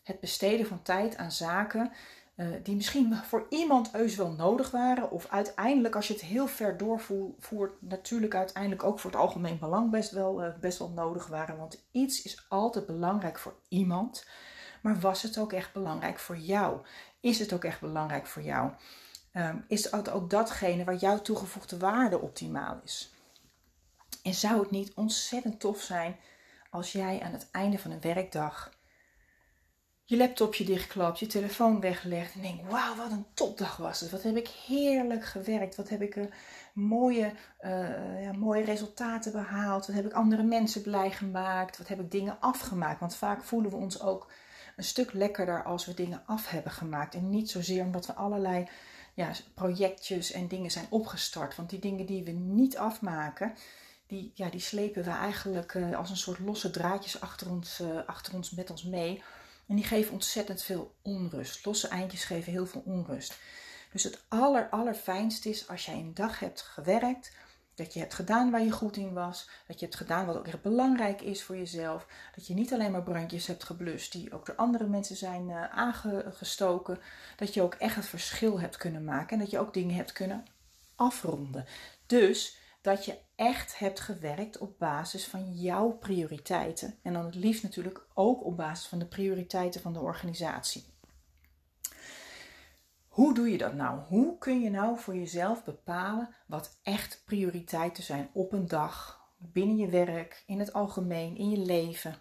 het 0.04 0.20
besteden 0.20 0.68
van 0.68 0.82
tijd 0.82 1.18
aan 1.18 1.32
zaken 1.32 1.92
uh, 2.36 2.48
die 2.64 2.76
misschien 2.76 3.16
voor 3.16 3.46
iemand 3.50 3.92
heus 3.92 4.16
wel 4.16 4.32
nodig 4.32 4.72
waren. 4.72 5.12
Of 5.12 5.28
uiteindelijk, 5.30 5.96
als 5.96 6.08
je 6.08 6.14
het 6.14 6.22
heel 6.22 6.48
ver 6.48 6.78
doorvoert, 6.78 7.82
natuurlijk 7.82 8.36
uiteindelijk 8.36 8.84
ook 8.84 9.00
voor 9.00 9.12
het 9.12 9.20
algemeen 9.20 9.60
belang 9.60 9.92
best 9.92 10.12
wel, 10.12 10.54
best 10.60 10.80
wel 10.80 10.90
nodig 10.90 11.28
waren. 11.28 11.58
Want 11.58 11.86
iets 11.92 12.22
is 12.22 12.46
altijd 12.50 12.86
belangrijk 12.86 13.40
voor 13.40 13.56
iemand. 13.68 14.28
Maar 14.82 15.00
was 15.00 15.22
het 15.22 15.38
ook 15.38 15.54
echt 15.54 15.74
belangrijk 15.74 16.20
voor 16.20 16.38
jou? 16.38 16.80
Is 17.20 17.40
het 17.40 17.54
ook 17.54 17.64
echt 17.64 17.80
belangrijk 17.80 18.28
voor 18.28 18.42
jou? 18.42 18.72
um, 19.36 19.66
is 19.68 19.92
het 19.92 20.10
ook 20.10 20.30
datgene 20.30 20.84
waar 20.84 20.96
jouw 20.96 21.22
toegevoegde 21.22 21.78
waarde 21.78 22.22
optimaal 22.22 22.80
is. 22.84 23.14
En 24.24 24.34
zou 24.34 24.60
het 24.60 24.72
niet 24.72 24.94
ontzettend 24.94 25.60
tof 25.60 25.82
zijn 25.82 26.16
als 26.70 26.92
jij 26.92 27.22
aan 27.22 27.32
het 27.32 27.48
einde 27.52 27.80
van 27.80 27.92
een 27.92 28.02
werkdag 28.02 28.72
je 30.08 30.18
laptopje 30.18 30.66
dichtklapt, 30.66 31.20
je 31.20 31.28
telefoon 31.28 31.80
weglegt 31.80 32.34
en 32.34 32.42
denkt: 32.42 32.72
Wauw, 32.72 32.96
wat 32.96 33.12
een 33.12 33.26
topdag 33.34 33.78
was 33.78 34.00
het. 34.00 34.12
Wat 34.12 34.24
heb 34.24 34.36
ik 34.36 34.48
heerlijk 34.48 35.26
gewerkt. 35.26 35.76
Wat 35.76 35.90
heb 35.90 36.02
ik 36.02 36.18
mooie, 36.74 37.32
uh, 37.62 38.24
ja, 38.24 38.32
mooie 38.32 38.64
resultaten 38.64 39.32
behaald. 39.32 39.88
Wat 39.88 39.96
heb 39.96 40.06
ik 40.06 40.14
andere 40.14 40.44
mensen 40.44 40.82
blij 40.82 41.12
gemaakt. 41.12 41.78
Wat 41.78 41.88
heb 41.88 42.00
ik 42.00 42.12
dingen 42.12 42.38
afgemaakt. 42.40 43.00
Want 43.00 43.16
vaak 43.16 43.44
voelen 43.44 43.72
we 43.72 43.78
ons 43.78 44.02
ook 44.02 44.32
een 44.76 44.84
stuk 44.84 45.14
lekkerder 45.14 45.64
als 45.64 45.86
we 45.86 45.94
dingen 45.94 46.24
af 46.26 46.50
hebben 46.50 46.72
gemaakt. 46.72 47.16
En 47.16 47.30
niet 47.30 47.50
zozeer 47.50 47.84
omdat 47.84 48.06
we 48.06 48.14
allerlei 48.14 48.68
ja, 49.14 49.32
projectjes 49.54 50.32
en 50.32 50.48
dingen 50.48 50.72
zijn 50.72 50.86
opgestart. 50.90 51.56
Want 51.56 51.70
die 51.70 51.80
dingen 51.80 52.06
die 52.06 52.24
we 52.24 52.32
niet 52.32 52.78
afmaken, 52.78 53.54
die, 54.08 54.32
ja, 54.34 54.50
die 54.50 54.60
slepen 54.60 55.04
we 55.04 55.10
eigenlijk 55.10 55.74
uh, 55.74 55.98
als 55.98 56.10
een 56.10 56.18
soort 56.18 56.40
losse 56.40 56.70
draadjes 56.70 57.22
achter 57.22 57.50
ons, 57.50 57.80
uh, 57.80 58.00
achter 58.06 58.34
ons 58.34 58.52
met 58.52 58.70
ons 58.70 58.84
mee. 58.84 59.24
En 59.68 59.76
die 59.76 59.86
geven 59.86 60.14
ontzettend 60.14 60.62
veel 60.64 60.96
onrust. 61.02 61.66
Losse 61.66 61.88
eindjes 61.88 62.24
geven 62.24 62.52
heel 62.52 62.66
veel 62.66 62.84
onrust. 62.86 63.38
Dus 63.92 64.04
het 64.04 64.24
aller, 64.28 64.70
allerfijnst 64.70 65.46
is 65.46 65.68
als 65.68 65.86
jij 65.86 65.96
een 65.96 66.14
dag 66.14 66.40
hebt 66.40 66.62
gewerkt 66.62 67.32
dat 67.76 67.94
je 67.94 68.00
hebt 68.00 68.14
gedaan 68.14 68.52
waar 68.52 68.64
je 68.64 68.72
goed 68.72 68.98
in 68.98 69.14
was. 69.14 69.50
Dat 69.68 69.80
je 69.80 69.86
hebt 69.86 69.98
gedaan 69.98 70.26
wat 70.26 70.38
ook 70.38 70.48
echt 70.48 70.62
belangrijk 70.62 71.22
is 71.22 71.44
voor 71.44 71.58
jezelf. 71.58 72.08
Dat 72.36 72.48
je 72.48 72.54
niet 72.54 72.74
alleen 72.74 72.92
maar 72.92 73.04
brandjes 73.04 73.48
hebt 73.48 73.64
geblust 73.64 74.12
die 74.12 74.34
ook 74.34 74.46
door 74.46 74.56
andere 74.56 74.88
mensen 74.88 75.16
zijn 75.16 75.50
uh, 75.50 75.64
aangestoken. 75.64 77.00
Dat 77.36 77.54
je 77.54 77.62
ook 77.62 77.74
echt 77.74 77.96
het 77.96 78.06
verschil 78.06 78.60
hebt 78.60 78.78
kunnen 78.78 79.04
maken. 79.04 79.30
En 79.30 79.40
dat 79.40 79.52
je 79.52 79.60
ook 79.60 79.74
dingen 79.74 79.96
hebt 79.96 80.12
kunnen 80.12 80.46
afronden. 80.96 81.66
Dus 82.06 82.58
dat 82.82 83.06
je 83.06 83.18
echt 83.36 83.80
hebt 83.80 84.00
gewerkt 84.00 84.58
op 84.58 84.80
basis 84.80 85.28
van 85.28 85.54
jouw 85.54 85.92
prioriteiten. 85.92 87.00
En 87.02 87.14
dan 87.14 87.26
het 87.26 87.36
liefst 87.36 87.64
natuurlijk 87.64 88.08
ook 88.14 88.46
op 88.46 88.58
basis 88.58 88.88
van 88.88 89.00
de 89.00 89.08
prioriteiten 89.08 89.82
van 89.82 89.94
de 89.94 90.00
organisatie. 90.00 90.94
Hoe 93.08 93.34
doe 93.34 93.50
je 93.50 93.58
dat 93.58 93.74
nou? 93.74 94.00
Hoe 94.00 94.38
kun 94.38 94.62
je 94.62 94.70
nou 94.70 95.00
voor 95.00 95.16
jezelf 95.16 95.64
bepalen 95.64 96.36
wat 96.48 96.80
echt 96.84 97.22
prioriteiten 97.26 98.04
zijn 98.04 98.30
op 98.34 98.52
een 98.52 98.68
dag, 98.68 99.22
binnen 99.38 99.78
je 99.78 99.90
werk, 99.90 100.44
in 100.48 100.60
het 100.60 100.74
algemeen, 100.74 101.38
in 101.38 101.50
je 101.50 101.58
leven? 101.58 102.16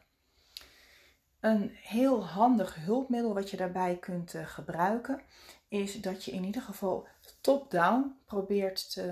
Een 1.45 1.71
heel 1.83 2.27
handig 2.27 2.75
hulpmiddel 2.75 3.35
wat 3.35 3.51
je 3.51 3.57
daarbij 3.57 3.97
kunt 3.97 4.35
uh, 4.35 4.47
gebruiken 4.47 5.21
is 5.69 6.01
dat 6.01 6.25
je 6.25 6.33
in 6.33 6.45
ieder 6.45 6.63
geval 6.63 7.07
top-down 7.41 8.17
probeert 8.27 8.93
te, 8.93 9.03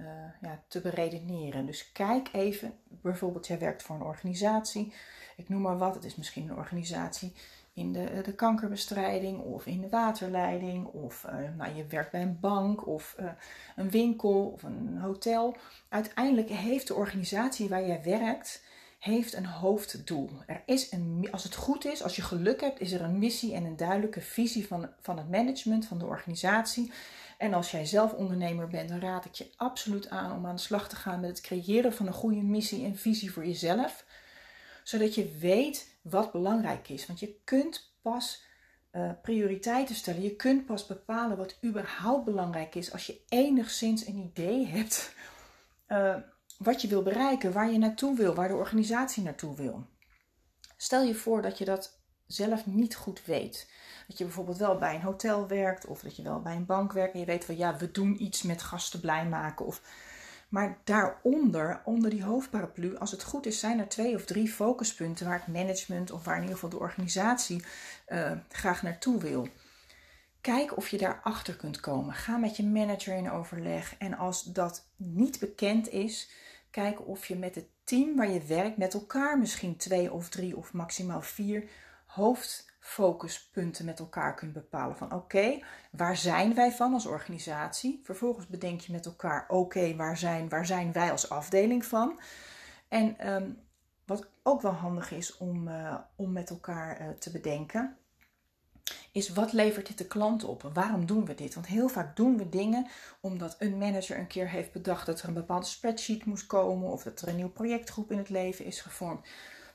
uh, 0.00 0.06
ja, 0.40 0.62
te 0.66 0.80
beredeneren. 0.80 1.66
Dus 1.66 1.92
kijk 1.92 2.28
even, 2.32 2.74
bijvoorbeeld 2.84 3.46
jij 3.46 3.58
werkt 3.58 3.82
voor 3.82 3.96
een 3.96 4.02
organisatie, 4.02 4.92
ik 5.36 5.48
noem 5.48 5.60
maar 5.60 5.78
wat, 5.78 5.94
het 5.94 6.04
is 6.04 6.16
misschien 6.16 6.48
een 6.48 6.56
organisatie 6.56 7.32
in 7.72 7.92
de, 7.92 8.04
eh, 8.04 8.24
de 8.24 8.34
kankerbestrijding 8.34 9.40
of 9.40 9.66
in 9.66 9.80
de 9.80 9.88
waterleiding 9.88 10.86
of 10.86 11.26
nou, 11.56 11.74
je 11.74 11.86
werkt 11.86 12.10
bij 12.10 12.22
een 12.22 12.40
bank 12.40 12.86
of 12.86 13.16
een 13.76 13.90
winkel 13.90 14.46
of 14.46 14.62
een 14.62 14.98
hotel. 14.98 15.56
Uiteindelijk 15.88 16.48
heeft 16.48 16.86
de 16.86 16.94
organisatie 16.94 17.68
waar 17.68 17.86
jij 17.86 18.02
werkt 18.02 18.62
heeft 18.98 19.34
een 19.34 19.46
hoofddoel. 19.46 20.30
Er 20.46 20.62
is 20.66 20.92
een, 20.92 21.28
als 21.30 21.44
het 21.44 21.54
goed 21.54 21.84
is, 21.84 22.02
als 22.02 22.16
je 22.16 22.22
geluk 22.22 22.60
hebt, 22.60 22.80
is 22.80 22.92
er 22.92 23.02
een 23.02 23.18
missie 23.18 23.54
en 23.54 23.64
een 23.64 23.76
duidelijke 23.76 24.20
visie 24.20 24.66
van, 24.66 24.90
van 25.00 25.18
het 25.18 25.30
management, 25.30 25.86
van 25.86 25.98
de 25.98 26.06
organisatie. 26.06 26.92
En 27.38 27.54
als 27.54 27.70
jij 27.70 27.86
zelf 27.86 28.12
ondernemer 28.12 28.68
bent, 28.68 28.88
dan 28.88 29.00
raad 29.00 29.24
ik 29.24 29.34
je 29.34 29.50
absoluut 29.56 30.08
aan 30.08 30.32
om 30.32 30.46
aan 30.46 30.54
de 30.54 30.60
slag 30.60 30.88
te 30.88 30.96
gaan 30.96 31.20
met 31.20 31.30
het 31.30 31.40
creëren 31.40 31.92
van 31.92 32.06
een 32.06 32.12
goede 32.12 32.42
missie 32.42 32.84
en 32.84 32.96
visie 32.96 33.32
voor 33.32 33.46
jezelf. 33.46 34.04
Zodat 34.82 35.14
je 35.14 35.36
weet 35.38 35.98
wat 36.02 36.32
belangrijk 36.32 36.88
is. 36.88 37.06
Want 37.06 37.20
je 37.20 37.40
kunt 37.44 37.94
pas 38.02 38.42
uh, 38.92 39.10
prioriteiten 39.22 39.94
stellen. 39.94 40.22
Je 40.22 40.36
kunt 40.36 40.66
pas 40.66 40.86
bepalen 40.86 41.36
wat 41.36 41.58
überhaupt 41.64 42.24
belangrijk 42.24 42.74
is 42.74 42.92
als 42.92 43.06
je 43.06 43.20
enigszins 43.28 44.06
een 44.06 44.16
idee 44.16 44.66
hebt. 44.66 45.14
Uh, 45.88 46.16
wat 46.58 46.82
je 46.82 46.88
wil 46.88 47.02
bereiken, 47.02 47.52
waar 47.52 47.70
je 47.70 47.78
naartoe 47.78 48.16
wil, 48.16 48.34
waar 48.34 48.48
de 48.48 48.54
organisatie 48.54 49.22
naartoe 49.22 49.56
wil. 49.56 49.86
Stel 50.76 51.02
je 51.02 51.14
voor 51.14 51.42
dat 51.42 51.58
je 51.58 51.64
dat 51.64 52.00
zelf 52.26 52.66
niet 52.66 52.96
goed 52.96 53.24
weet. 53.24 53.70
Dat 54.08 54.18
je 54.18 54.24
bijvoorbeeld 54.24 54.58
wel 54.58 54.78
bij 54.78 54.94
een 54.94 55.02
hotel 55.02 55.46
werkt 55.46 55.86
of 55.86 56.00
dat 56.00 56.16
je 56.16 56.22
wel 56.22 56.40
bij 56.40 56.56
een 56.56 56.66
bank 56.66 56.92
werkt 56.92 57.14
en 57.14 57.20
je 57.20 57.26
weet 57.26 57.44
van 57.44 57.56
ja, 57.56 57.76
we 57.76 57.90
doen 57.90 58.22
iets 58.22 58.42
met 58.42 58.62
gasten 58.62 59.00
blij 59.00 59.26
maken. 59.26 59.66
Of... 59.66 59.82
Maar 60.48 60.78
daaronder, 60.84 61.80
onder 61.84 62.10
die 62.10 62.24
hoofdparaplu, 62.24 62.96
als 62.96 63.10
het 63.10 63.22
goed 63.22 63.46
is, 63.46 63.60
zijn 63.60 63.78
er 63.78 63.88
twee 63.88 64.14
of 64.14 64.24
drie 64.24 64.48
focuspunten 64.48 65.26
waar 65.26 65.38
het 65.44 65.54
management 65.54 66.10
of 66.10 66.24
waar 66.24 66.34
in 66.34 66.40
ieder 66.40 66.54
geval 66.54 66.70
de 66.70 66.78
organisatie 66.78 67.64
uh, 68.08 68.32
graag 68.48 68.82
naartoe 68.82 69.20
wil. 69.20 69.48
Kijk 70.40 70.76
of 70.76 70.88
je 70.88 70.98
daarachter 70.98 71.56
kunt 71.56 71.80
komen. 71.80 72.14
Ga 72.14 72.36
met 72.36 72.56
je 72.56 72.64
manager 72.64 73.16
in 73.16 73.30
overleg. 73.30 73.94
En 73.98 74.16
als 74.16 74.42
dat 74.42 74.88
niet 74.96 75.38
bekend 75.38 75.88
is, 75.88 76.30
Kijken 76.78 77.06
of 77.06 77.26
je 77.26 77.36
met 77.36 77.54
het 77.54 77.68
team 77.84 78.16
waar 78.16 78.30
je 78.30 78.42
werkt, 78.42 78.76
met 78.76 78.94
elkaar 78.94 79.38
misschien 79.38 79.76
twee 79.76 80.12
of 80.12 80.28
drie 80.28 80.56
of 80.56 80.72
maximaal 80.72 81.20
vier 81.20 81.70
hoofdfocuspunten 82.06 83.84
met 83.84 83.98
elkaar 83.98 84.34
kunt 84.34 84.52
bepalen. 84.52 84.96
Van 84.96 85.12
oké, 85.12 85.58
waar 85.90 86.16
zijn 86.16 86.54
wij 86.54 86.72
van 86.72 86.92
als 86.92 87.06
organisatie? 87.06 88.00
Vervolgens 88.04 88.46
bedenk 88.46 88.80
je 88.80 88.92
met 88.92 89.06
elkaar, 89.06 89.44
oké, 89.48 89.96
waar, 89.96 90.16
zijn, 90.16 90.48
waar 90.48 90.66
zijn 90.66 90.92
wij 90.92 91.10
als 91.10 91.30
afdeling 91.30 91.84
van? 91.84 92.20
En 92.88 93.32
um, 93.32 93.58
wat 94.04 94.28
ook 94.42 94.60
wel 94.62 94.72
handig 94.72 95.12
is 95.12 95.36
om, 95.36 95.68
uh, 95.68 95.98
om 96.16 96.32
met 96.32 96.50
elkaar 96.50 97.00
uh, 97.00 97.08
te 97.08 97.30
bedenken, 97.30 97.96
is 99.12 99.28
wat 99.28 99.52
levert 99.52 99.86
dit 99.86 99.98
de 99.98 100.06
klant 100.06 100.44
op? 100.44 100.70
Waarom 100.74 101.06
doen 101.06 101.24
we 101.24 101.34
dit? 101.34 101.54
Want 101.54 101.66
heel 101.66 101.88
vaak 101.88 102.16
doen 102.16 102.36
we 102.36 102.48
dingen 102.48 102.86
omdat 103.20 103.56
een 103.58 103.78
manager 103.78 104.18
een 104.18 104.26
keer 104.26 104.48
heeft 104.48 104.72
bedacht 104.72 105.06
dat 105.06 105.20
er 105.20 105.28
een 105.28 105.34
bepaalde 105.34 105.66
spreadsheet 105.66 106.24
moest 106.24 106.46
komen 106.46 106.90
of 106.90 107.02
dat 107.02 107.20
er 107.20 107.28
een 107.28 107.36
nieuw 107.36 107.50
projectgroep 107.50 108.10
in 108.10 108.18
het 108.18 108.28
leven 108.28 108.64
is 108.64 108.80
gevormd. 108.80 109.26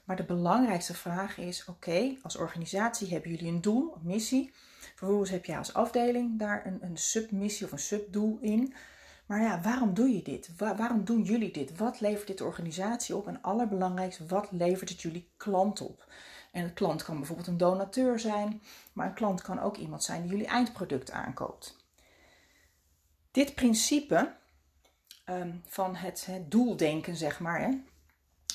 Maar 0.03 0.15
de 0.15 0.23
belangrijkste 0.23 0.93
vraag 0.93 1.37
is: 1.37 1.65
oké, 1.65 2.15
als 2.21 2.35
organisatie 2.35 3.07
hebben 3.07 3.31
jullie 3.31 3.51
een 3.51 3.61
doel, 3.61 3.93
een 3.95 4.07
missie. 4.07 4.53
Vervolgens 4.95 5.29
heb 5.29 5.45
jij 5.45 5.57
als 5.57 5.73
afdeling 5.73 6.39
daar 6.39 6.65
een, 6.65 6.77
een 6.81 6.97
submissie 6.97 7.65
of 7.65 7.71
een 7.71 7.79
subdoel 7.79 8.37
in. 8.41 8.73
Maar 9.25 9.41
ja, 9.41 9.61
waarom 9.61 9.93
doe 9.93 10.09
je 10.09 10.21
dit? 10.21 10.49
waarom 10.57 11.05
doen 11.05 11.23
jullie 11.23 11.51
dit? 11.51 11.77
Wat 11.77 11.99
levert 11.99 12.27
dit 12.27 12.37
de 12.37 12.43
organisatie 12.43 13.15
op? 13.15 13.27
En 13.27 13.41
allerbelangrijkste, 13.41 14.25
wat 14.25 14.47
levert 14.51 14.89
het 14.89 15.01
jullie 15.01 15.31
klant 15.37 15.81
op? 15.81 16.05
En 16.53 16.63
een 16.63 16.73
klant 16.73 17.03
kan 17.03 17.17
bijvoorbeeld 17.17 17.47
een 17.47 17.57
donateur 17.57 18.19
zijn, 18.19 18.61
maar 18.93 19.07
een 19.07 19.13
klant 19.13 19.41
kan 19.41 19.59
ook 19.59 19.77
iemand 19.77 20.03
zijn 20.03 20.21
die 20.21 20.31
jullie 20.31 20.47
eindproduct 20.47 21.11
aankoopt. 21.11 21.77
Dit 23.31 23.55
principe 23.55 24.35
um, 25.25 25.61
van 25.65 25.95
het, 25.95 26.29
doeldenken, 26.47 27.15
zeg 27.15 27.39
maar, 27.39 27.61
hè, 27.61 27.69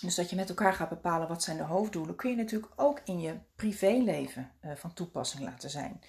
dus 0.01 0.15
dat 0.15 0.31
je 0.31 0.37
met 0.37 0.49
elkaar 0.49 0.75
gaat 0.75 0.89
bepalen 0.89 1.29
wat 1.29 1.43
zijn 1.43 1.57
de 1.57 1.63
hoofddoelen, 1.63 2.17
kun 2.17 2.31
je 2.31 2.37
natuurlijk 2.37 2.73
ook 2.77 3.01
in 3.05 3.21
je 3.21 3.39
privéleven 3.57 4.51
uh, 4.63 4.73
van 4.75 4.93
toepassing 4.93 5.43
laten 5.43 5.71
zijn. 5.71 6.01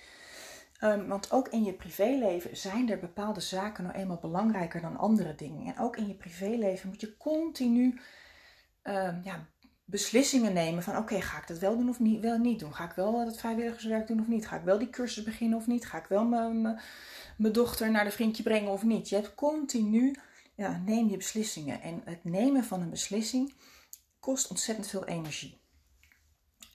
Um, 0.84 1.08
want 1.08 1.31
ook 1.31 1.48
in 1.48 1.63
je 1.63 1.74
privéleven 1.74 2.58
zijn 2.58 2.89
er 2.89 3.00
bepaalde 3.00 3.39
zaken 3.39 3.84
nou 3.84 3.96
eenmaal 3.96 4.19
belangrijker 4.19 4.81
dan 4.81 4.98
andere 4.98 5.36
dingen. 5.36 5.75
En 5.75 5.81
ook 5.81 5.98
in 5.98 6.08
je 6.08 6.15
privéleven 6.15 6.89
moet 6.89 7.01
je 7.01 7.17
continu 7.17 8.01
um, 8.84 9.22
ja, 9.24 9.48
beslissingen 9.89 10.53
nemen 10.53 10.84
van 10.84 10.98
oké, 10.98 11.22
ga 11.22 11.38
ik 11.38 11.48
dat 11.48 11.58
wel 11.58 11.77
doen 11.77 11.89
of 11.89 12.00
niet, 12.00 12.22
wel 12.22 12.38
niet 12.38 12.60
doen? 12.60 12.74
Ga 12.74 12.84
ik 12.84 12.91
wel 12.91 13.25
dat 13.25 13.38
vrijwilligerswerk 13.38 14.08
doen 14.08 14.19
of 14.19 14.27
niet? 14.27 14.48
Ga 14.48 14.55
ik 14.55 14.63
wel 14.63 14.77
die 14.77 14.89
cursus 14.89 15.24
beginnen 15.24 15.58
of 15.58 15.67
niet? 15.67 15.86
Ga 15.86 15.98
ik 15.98 16.05
wel 16.05 16.25
mijn 16.25 16.79
dochter 17.38 17.91
naar 17.91 18.03
de 18.03 18.12
vriendje 18.12 18.43
brengen 18.43 18.72
of 18.72 18.84
niet? 18.84 19.10
Je 19.10 19.15
hebt 19.15 19.36
continu, 19.36 20.15
ja, 20.55 20.81
neem 20.86 21.10
je 21.10 21.17
beslissingen. 21.17 21.81
En 21.81 22.01
het 22.05 22.24
nemen 22.24 22.63
van 22.63 22.81
een 22.81 22.89
beslissing 22.89 23.53
kost 24.19 24.48
ontzettend 24.48 24.88
veel 24.88 25.05
energie. 25.05 25.58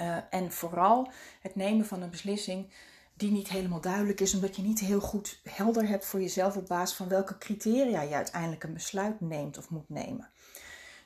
Uh, 0.00 0.16
en 0.30 0.52
vooral 0.52 1.10
het 1.40 1.54
nemen 1.54 1.86
van 1.86 2.02
een 2.02 2.10
beslissing 2.10 2.72
die 3.16 3.30
niet 3.30 3.48
helemaal 3.48 3.80
duidelijk 3.80 4.20
is, 4.20 4.34
omdat 4.34 4.56
je 4.56 4.62
niet 4.62 4.80
heel 4.80 5.00
goed 5.00 5.40
helder 5.42 5.88
hebt 5.88 6.04
voor 6.04 6.20
jezelf 6.20 6.56
op 6.56 6.66
basis 6.66 6.96
van 6.96 7.08
welke 7.08 7.38
criteria 7.38 8.02
je 8.02 8.14
uiteindelijk 8.14 8.64
een 8.64 8.74
besluit 8.74 9.20
neemt 9.20 9.58
of 9.58 9.70
moet 9.70 9.88
nemen. 9.88 10.30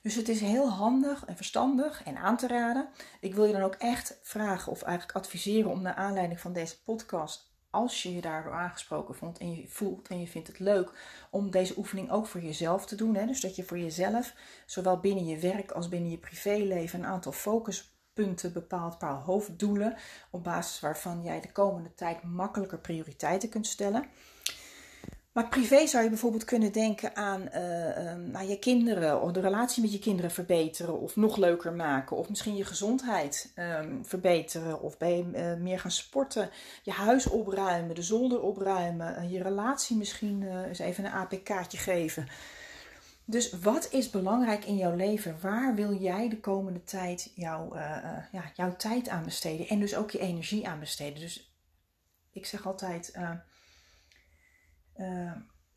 Dus 0.08 0.16
het 0.16 0.28
is 0.28 0.40
heel 0.40 0.70
handig 0.70 1.24
en 1.24 1.36
verstandig 1.36 2.04
en 2.04 2.16
aan 2.16 2.36
te 2.36 2.46
raden. 2.46 2.88
Ik 3.20 3.34
wil 3.34 3.44
je 3.44 3.52
dan 3.52 3.62
ook 3.62 3.74
echt 3.74 4.18
vragen 4.22 4.72
of 4.72 4.82
eigenlijk 4.82 5.18
adviseren 5.18 5.70
om 5.70 5.82
naar 5.82 5.94
aanleiding 5.94 6.40
van 6.40 6.52
deze 6.52 6.82
podcast, 6.82 7.52
als 7.70 8.02
je 8.02 8.14
je 8.14 8.20
daardoor 8.20 8.52
aangesproken 8.52 9.14
vond 9.14 9.38
en 9.38 9.54
je 9.54 9.68
voelt 9.68 10.08
en 10.08 10.20
je 10.20 10.26
vindt 10.26 10.48
het 10.48 10.58
leuk 10.58 10.92
om 11.30 11.50
deze 11.50 11.78
oefening 11.78 12.10
ook 12.10 12.26
voor 12.26 12.40
jezelf 12.40 12.86
te 12.86 12.94
doen. 12.96 13.14
Hè? 13.14 13.26
Dus 13.26 13.40
dat 13.40 13.56
je 13.56 13.64
voor 13.64 13.78
jezelf, 13.78 14.34
zowel 14.66 15.00
binnen 15.00 15.26
je 15.26 15.38
werk 15.38 15.70
als 15.70 15.88
binnen 15.88 16.10
je 16.10 16.18
privéleven, 16.18 16.98
een 16.98 17.06
aantal 17.06 17.32
focuspunten 17.32 18.52
bepaalt, 18.52 18.92
een 18.92 18.98
paar 18.98 19.20
hoofddoelen, 19.20 19.96
op 20.30 20.44
basis 20.44 20.80
waarvan 20.80 21.22
jij 21.22 21.40
de 21.40 21.52
komende 21.52 21.94
tijd 21.94 22.22
makkelijker 22.22 22.78
prioriteiten 22.78 23.48
kunt 23.48 23.66
stellen. 23.66 24.04
Maar 25.38 25.48
privé 25.48 25.86
zou 25.86 26.02
je 26.04 26.08
bijvoorbeeld 26.08 26.44
kunnen 26.44 26.72
denken 26.72 27.16
aan 27.16 27.40
uh, 27.40 28.48
je 28.48 28.58
kinderen, 28.58 29.22
of 29.22 29.32
de 29.32 29.40
relatie 29.40 29.82
met 29.82 29.92
je 29.92 29.98
kinderen 29.98 30.30
verbeteren 30.30 31.00
of 31.00 31.16
nog 31.16 31.36
leuker 31.36 31.72
maken. 31.72 32.16
Of 32.16 32.28
misschien 32.28 32.56
je 32.56 32.64
gezondheid 32.64 33.52
um, 33.56 34.04
verbeteren 34.04 34.80
of 34.80 34.98
bij, 34.98 35.26
uh, 35.34 35.54
meer 35.54 35.80
gaan 35.80 35.90
sporten. 35.90 36.50
Je 36.82 36.90
huis 36.90 37.26
opruimen, 37.26 37.94
de 37.94 38.02
zolder 38.02 38.40
opruimen, 38.40 39.30
je 39.30 39.42
relatie 39.42 39.96
misschien 39.96 40.64
eens 40.66 40.78
even 40.78 41.04
een 41.04 41.12
APK'tje 41.12 41.78
geven. 41.78 42.28
Dus 43.24 43.52
wat 43.52 43.88
is 43.90 44.10
belangrijk 44.10 44.64
in 44.64 44.76
jouw 44.76 44.96
leven? 44.96 45.36
Waar 45.40 45.74
wil 45.74 45.94
jij 45.94 46.28
de 46.28 46.40
komende 46.40 46.84
tijd 46.84 47.32
jouw, 47.34 47.74
ja, 48.32 48.52
jouw 48.54 48.76
tijd 48.76 49.08
aan 49.08 49.24
besteden? 49.24 49.68
En 49.68 49.80
dus 49.80 49.96
ook 49.96 50.10
je 50.10 50.18
energie 50.18 50.68
aan 50.68 50.80
besteden. 50.80 51.20
Dus 51.20 51.54
ik 52.32 52.46
zeg 52.46 52.66
altijd 52.66 53.18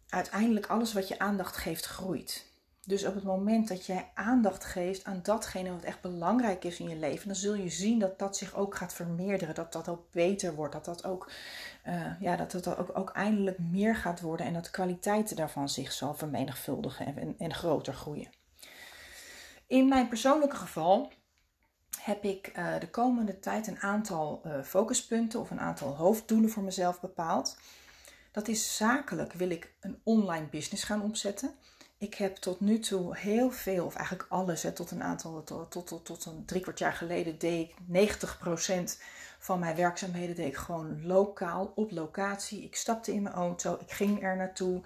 uiteindelijk 0.10 0.66
alles 0.66 0.94
wat 0.94 1.08
je 1.08 1.20
aandacht 1.20 1.58
geeft 1.58 1.86
groeit. 1.86 2.50
Dus 2.86 3.06
op 3.06 3.16
het 3.16 3.24
moment 3.24 3.68
dat 3.68 3.86
jij 3.86 4.12
aandacht 4.14 4.66
geeft 4.66 5.04
aan 5.04 5.20
datgene 5.24 5.72
wat 5.72 5.84
echt 5.84 6.02
belangrijk 6.02 6.64
is 6.64 6.80
in 6.80 6.90
je 6.90 6.96
leven, 6.96 7.28
dan 7.28 7.36
zul 7.36 7.54
je 7.54 7.70
zien 7.70 8.00
dat 8.00 8.20
dat 8.20 8.38
zich 8.38 8.56
ook 8.56 8.76
gaat 8.76 8.94
vermeerderen, 8.94 9.56
dat 9.56 9.74
dat 9.74 9.88
ook 9.88 10.12
beter 10.12 10.56
wordt, 10.56 10.74
dat 10.74 10.86
dat 10.86 11.06
ook, 11.06 11.32
uh, 11.88 12.22
ja, 12.22 12.36
dat 12.36 12.52
het 12.52 12.78
ook, 12.78 12.98
ook 12.98 13.10
eindelijk 13.10 13.60
meer 13.60 13.96
gaat 13.96 14.22
worden 14.22 14.46
en 14.46 14.54
dat 14.54 14.66
de 14.66 14.72
kwaliteiten 14.72 15.36
daarvan 15.36 15.70
zich 15.70 15.92
zal 15.92 16.14
vermenigvuldigen 16.14 17.18
en, 17.18 17.36
en 17.38 17.54
groter 17.54 17.94
groeien. 17.94 18.30
In 19.68 19.88
mijn 19.88 20.08
persoonlijke 20.08 20.56
geval 20.56 21.12
heb 22.00 22.24
ik 22.24 22.58
uh, 22.58 22.80
de 22.80 22.90
komende 22.90 23.40
tijd 23.40 23.68
een 23.68 23.80
aantal 23.80 24.42
focuspunten 24.64 25.40
of 25.40 25.52
een 25.52 25.60
aantal 25.60 25.96
hoofddoelen 25.96 26.50
voor 26.50 26.64
mezelf 26.64 27.00
bepaald. 27.00 27.58
Dat 28.32 28.48
is 28.48 28.78
zakelijk 28.78 29.34
wil 29.34 29.50
ik 29.50 29.74
een 29.80 30.00
online 30.04 30.48
business 30.48 30.84
gaan 30.84 31.02
opzetten. 31.02 31.56
Ik 31.98 32.16
heb 32.16 32.36
tot 32.36 32.60
nu 32.60 32.80
toe 32.80 33.18
heel 33.18 33.52
veel, 33.52 33.86
of 33.86 33.96
eigenlijk 33.96 34.30
alles, 34.30 34.64
hè, 34.64 34.72
tot 34.72 34.92
een 34.92 35.04
aantal, 35.04 35.44
tot, 35.44 35.72
tot, 35.88 36.06
tot, 36.06 36.26
een 36.26 36.46
drie 36.46 36.62
kwart 36.62 36.80
jaar 36.80 36.94
geleden 36.94 37.38
deed 37.38 37.70
ik 37.70 37.76
90% 38.98 39.02
van 39.40 39.60
mijn 39.60 39.76
werkzaamheden 39.76 40.36
deed 40.36 40.48
ik 40.48 40.56
gewoon 40.56 41.06
lokaal, 41.06 41.72
op 41.76 41.92
locatie. 41.92 42.64
Ik 42.64 42.76
stapte 42.76 43.14
in 43.14 43.22
mijn 43.22 43.36
auto, 43.36 43.78
ik 43.80 43.92
ging 43.92 44.24
er 44.24 44.36
naartoe. 44.36 44.82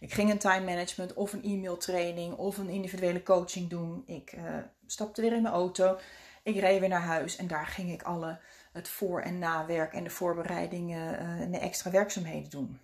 Ik 0.00 0.12
ging 0.12 0.30
een 0.30 0.38
time 0.38 0.64
management 0.64 1.14
of 1.14 1.32
een 1.32 1.42
e-mail 1.42 1.76
training 1.76 2.34
of 2.34 2.58
een 2.58 2.68
individuele 2.68 3.22
coaching 3.22 3.68
doen. 3.68 4.02
Ik 4.06 4.32
uh, 4.32 4.42
stapte 4.86 5.20
weer 5.20 5.32
in 5.32 5.42
mijn 5.42 5.54
auto. 5.54 5.98
Ik 6.42 6.56
reed 6.56 6.80
weer 6.80 6.88
naar 6.88 7.00
huis 7.00 7.36
en 7.36 7.46
daar 7.46 7.66
ging 7.66 7.92
ik 7.92 8.02
alle 8.02 8.38
het 8.72 8.88
voor- 8.88 9.20
en 9.20 9.38
nawerk 9.38 9.92
en 9.92 10.04
de 10.04 10.10
voorbereidingen 10.10 11.14
uh, 11.14 11.40
en 11.40 11.50
de 11.50 11.58
extra 11.58 11.90
werkzaamheden 11.90 12.50
doen. 12.50 12.80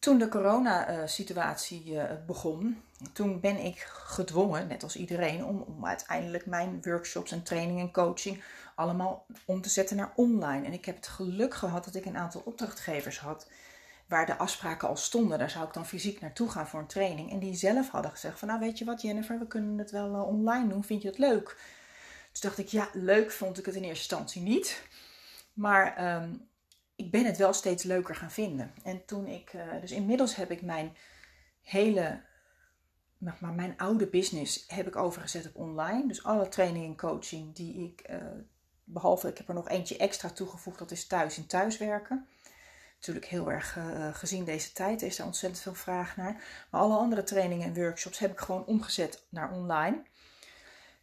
Toen 0.00 0.18
de 0.18 0.28
coronasituatie 0.28 1.92
uh, 1.92 2.04
begon, 2.26 2.82
toen 3.12 3.40
ben 3.40 3.56
ik 3.56 3.78
gedwongen, 3.88 4.66
net 4.66 4.82
als 4.82 4.96
iedereen, 4.96 5.44
om, 5.44 5.86
uiteindelijk 5.86 6.46
mijn 6.46 6.82
workshops 6.82 7.32
en 7.32 7.42
training 7.42 7.80
en 7.80 7.92
coaching 7.92 8.42
allemaal 8.74 9.26
om 9.44 9.60
te 9.60 9.68
zetten 9.68 9.96
naar 9.96 10.12
online. 10.14 10.66
En 10.66 10.72
ik 10.72 10.84
heb 10.84 10.96
het 10.96 11.06
geluk 11.06 11.54
gehad 11.54 11.84
dat 11.84 11.94
ik 11.94 12.04
een 12.04 12.16
aantal 12.16 12.42
opdrachtgevers 12.44 13.18
had 13.18 13.48
waar 14.06 14.26
de 14.26 14.38
afspraken 14.38 14.88
al 14.88 14.96
stonden. 14.96 15.38
Daar 15.38 15.50
zou 15.50 15.66
ik 15.66 15.72
dan 15.72 15.86
fysiek 15.86 16.20
naartoe 16.20 16.48
gaan 16.48 16.68
voor 16.68 16.80
een 16.80 16.86
training. 16.86 17.30
En 17.30 17.38
die 17.38 17.54
zelf 17.54 17.90
hadden 17.90 18.10
gezegd 18.10 18.38
van 18.38 18.48
nou 18.48 18.60
weet 18.60 18.78
je 18.78 18.84
wat 18.84 19.02
Jennifer, 19.02 19.38
we 19.38 19.46
kunnen 19.46 19.78
het 19.78 19.90
wel 19.90 20.14
uh, 20.14 20.26
online 20.26 20.68
doen. 20.68 20.84
Vind 20.84 21.02
je 21.02 21.08
het 21.08 21.18
leuk? 21.18 21.56
Dus 22.30 22.40
dacht 22.40 22.58
ik 22.58 22.68
ja, 22.68 22.88
leuk 22.92 23.30
vond 23.30 23.58
ik 23.58 23.66
het 23.66 23.74
in 23.74 23.82
eerste 23.82 24.14
instantie 24.14 24.42
niet. 24.42 24.82
Maar 25.52 26.14
um, 26.22 26.48
ik 27.00 27.10
ben 27.10 27.24
het 27.24 27.36
wel 27.36 27.52
steeds 27.52 27.82
leuker 27.82 28.14
gaan 28.14 28.30
vinden. 28.30 28.74
En 28.82 29.04
toen 29.04 29.26
ik, 29.26 29.52
uh, 29.52 29.62
dus 29.80 29.90
inmiddels 29.90 30.36
heb 30.36 30.50
ik 30.50 30.62
mijn 30.62 30.96
hele, 31.62 32.22
maar 33.18 33.52
mijn 33.54 33.76
oude 33.76 34.06
business 34.06 34.64
heb 34.68 34.86
ik 34.86 34.96
overgezet 34.96 35.46
op 35.46 35.56
online. 35.56 36.08
Dus 36.08 36.24
alle 36.24 36.48
training 36.48 36.84
en 36.84 36.96
coaching 36.96 37.54
die 37.54 37.84
ik, 37.84 38.10
uh, 38.10 38.16
behalve 38.84 39.28
ik 39.28 39.38
heb 39.38 39.48
er 39.48 39.54
nog 39.54 39.68
eentje 39.68 39.96
extra 39.96 40.30
toegevoegd, 40.30 40.78
dat 40.78 40.90
is 40.90 41.06
thuis 41.06 41.36
en 41.36 41.46
thuiswerken. 41.46 42.26
Natuurlijk 42.94 43.26
heel 43.26 43.50
erg 43.50 43.76
uh, 43.76 44.14
gezien 44.14 44.44
deze 44.44 44.72
tijd 44.72 45.02
is 45.02 45.18
er 45.18 45.24
ontzettend 45.24 45.62
veel 45.62 45.74
vraag 45.74 46.16
naar. 46.16 46.32
Maar 46.70 46.80
alle 46.80 46.96
andere 46.96 47.22
trainingen 47.22 47.66
en 47.66 47.82
workshops 47.82 48.18
heb 48.18 48.30
ik 48.30 48.38
gewoon 48.38 48.66
omgezet 48.66 49.26
naar 49.28 49.52
online. 49.52 50.02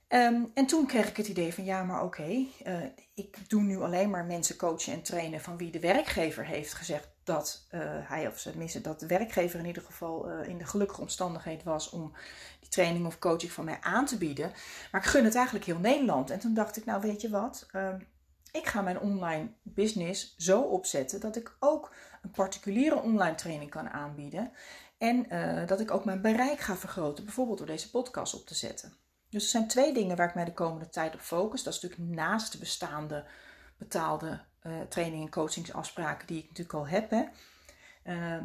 Um, 0.09 0.51
en 0.53 0.65
toen 0.65 0.85
kreeg 0.85 1.09
ik 1.09 1.17
het 1.17 1.27
idee 1.27 1.53
van 1.53 1.63
ja, 1.63 1.83
maar 1.83 2.03
oké, 2.03 2.45
uh, 2.65 2.83
ik 3.13 3.49
doe 3.49 3.61
nu 3.61 3.81
alleen 3.81 4.09
maar 4.09 4.25
mensen 4.25 4.55
coachen 4.55 4.93
en 4.93 5.01
trainen 5.01 5.41
van 5.41 5.57
wie 5.57 5.71
de 5.71 5.79
werkgever 5.79 6.45
heeft 6.45 6.73
gezegd 6.73 7.09
dat 7.23 7.67
uh, 7.71 7.81
hij 7.83 8.27
of 8.27 8.39
ze 8.39 8.81
dat 8.81 8.99
de 8.99 9.07
werkgever 9.07 9.59
in 9.59 9.65
ieder 9.65 9.83
geval 9.83 10.31
uh, 10.31 10.47
in 10.47 10.57
de 10.57 10.65
gelukkige 10.65 11.01
omstandigheid 11.01 11.63
was 11.63 11.89
om 11.89 12.13
die 12.59 12.69
training 12.69 13.05
of 13.05 13.19
coaching 13.19 13.51
van 13.51 13.65
mij 13.65 13.77
aan 13.81 14.05
te 14.05 14.17
bieden. 14.17 14.51
Maar 14.91 15.01
ik 15.01 15.07
gun 15.07 15.23
het 15.25 15.35
eigenlijk 15.35 15.65
heel 15.65 15.79
Nederland. 15.79 16.29
En 16.29 16.39
toen 16.39 16.53
dacht 16.53 16.77
ik, 16.77 16.85
nou 16.85 17.01
weet 17.01 17.21
je 17.21 17.29
wat, 17.29 17.67
ik 18.51 18.67
ga 18.67 18.81
mijn 18.81 18.99
online 18.99 19.49
business 19.61 20.35
zo 20.37 20.61
opzetten 20.61 21.19
dat 21.19 21.35
ik 21.35 21.55
ook 21.59 21.93
een 22.21 22.31
particuliere 22.31 23.01
online 23.01 23.35
training 23.35 23.69
kan 23.69 23.89
aanbieden. 23.89 24.51
En 24.97 25.27
dat 25.65 25.79
ik 25.79 25.91
ook 25.91 26.05
mijn 26.05 26.21
bereik 26.21 26.59
ga 26.59 26.75
vergroten, 26.75 27.23
bijvoorbeeld 27.23 27.57
door 27.57 27.67
deze 27.67 27.89
podcast 27.89 28.33
op 28.33 28.45
te 28.45 28.55
zetten. 28.55 29.05
Dus 29.29 29.43
er 29.43 29.49
zijn 29.49 29.67
twee 29.67 29.93
dingen 29.93 30.15
waar 30.15 30.27
ik 30.27 30.35
mij 30.35 30.45
de 30.45 30.53
komende 30.53 30.89
tijd 30.89 31.13
op 31.13 31.19
focus. 31.19 31.63
Dat 31.63 31.73
is 31.73 31.81
natuurlijk 31.81 32.11
naast 32.11 32.51
de 32.51 32.57
bestaande 32.57 33.25
betaalde 33.77 34.41
uh, 34.63 34.81
training- 34.81 35.23
en 35.23 35.31
coachingsafspraken 35.31 36.27
die 36.27 36.37
ik 36.37 36.47
natuurlijk 36.47 36.73
al 36.73 36.87
heb. 36.87 37.09
Hè. 37.09 37.25
Uh, 38.03 38.43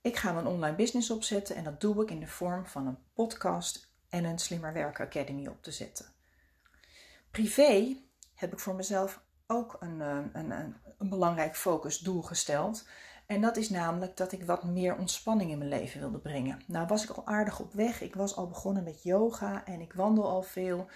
ik 0.00 0.16
ga 0.16 0.36
een 0.36 0.46
online 0.46 0.76
business 0.76 1.10
opzetten 1.10 1.56
en 1.56 1.64
dat 1.64 1.80
doe 1.80 2.02
ik 2.02 2.10
in 2.10 2.20
de 2.20 2.26
vorm 2.26 2.66
van 2.66 2.86
een 2.86 2.98
podcast 3.14 3.92
en 4.08 4.24
een 4.24 4.38
Slimmer 4.38 4.72
Werken 4.72 5.04
Academy 5.04 5.46
op 5.46 5.62
te 5.62 5.72
zetten. 5.72 6.06
Privé 7.30 7.96
heb 8.34 8.52
ik 8.52 8.58
voor 8.58 8.74
mezelf 8.74 9.22
ook 9.46 9.76
een, 9.80 10.00
eh, 10.00 10.18
een, 10.32 10.50
een, 10.50 10.76
een 10.98 11.08
belangrijk 11.08 11.56
focusdoel 11.56 12.22
gesteld. 12.22 12.88
En 13.28 13.40
dat 13.40 13.56
is 13.56 13.70
namelijk 13.70 14.16
dat 14.16 14.32
ik 14.32 14.44
wat 14.44 14.64
meer 14.64 14.96
ontspanning 14.96 15.50
in 15.50 15.58
mijn 15.58 15.70
leven 15.70 16.00
wilde 16.00 16.18
brengen. 16.18 16.62
Nou 16.66 16.86
was 16.86 17.04
ik 17.04 17.10
al 17.10 17.26
aardig 17.26 17.60
op 17.60 17.72
weg. 17.72 18.00
Ik 18.00 18.14
was 18.14 18.36
al 18.36 18.48
begonnen 18.48 18.82
met 18.82 19.02
yoga 19.02 19.64
en 19.64 19.80
ik 19.80 19.92
wandel 19.92 20.28
al 20.28 20.42
veel. 20.42 20.86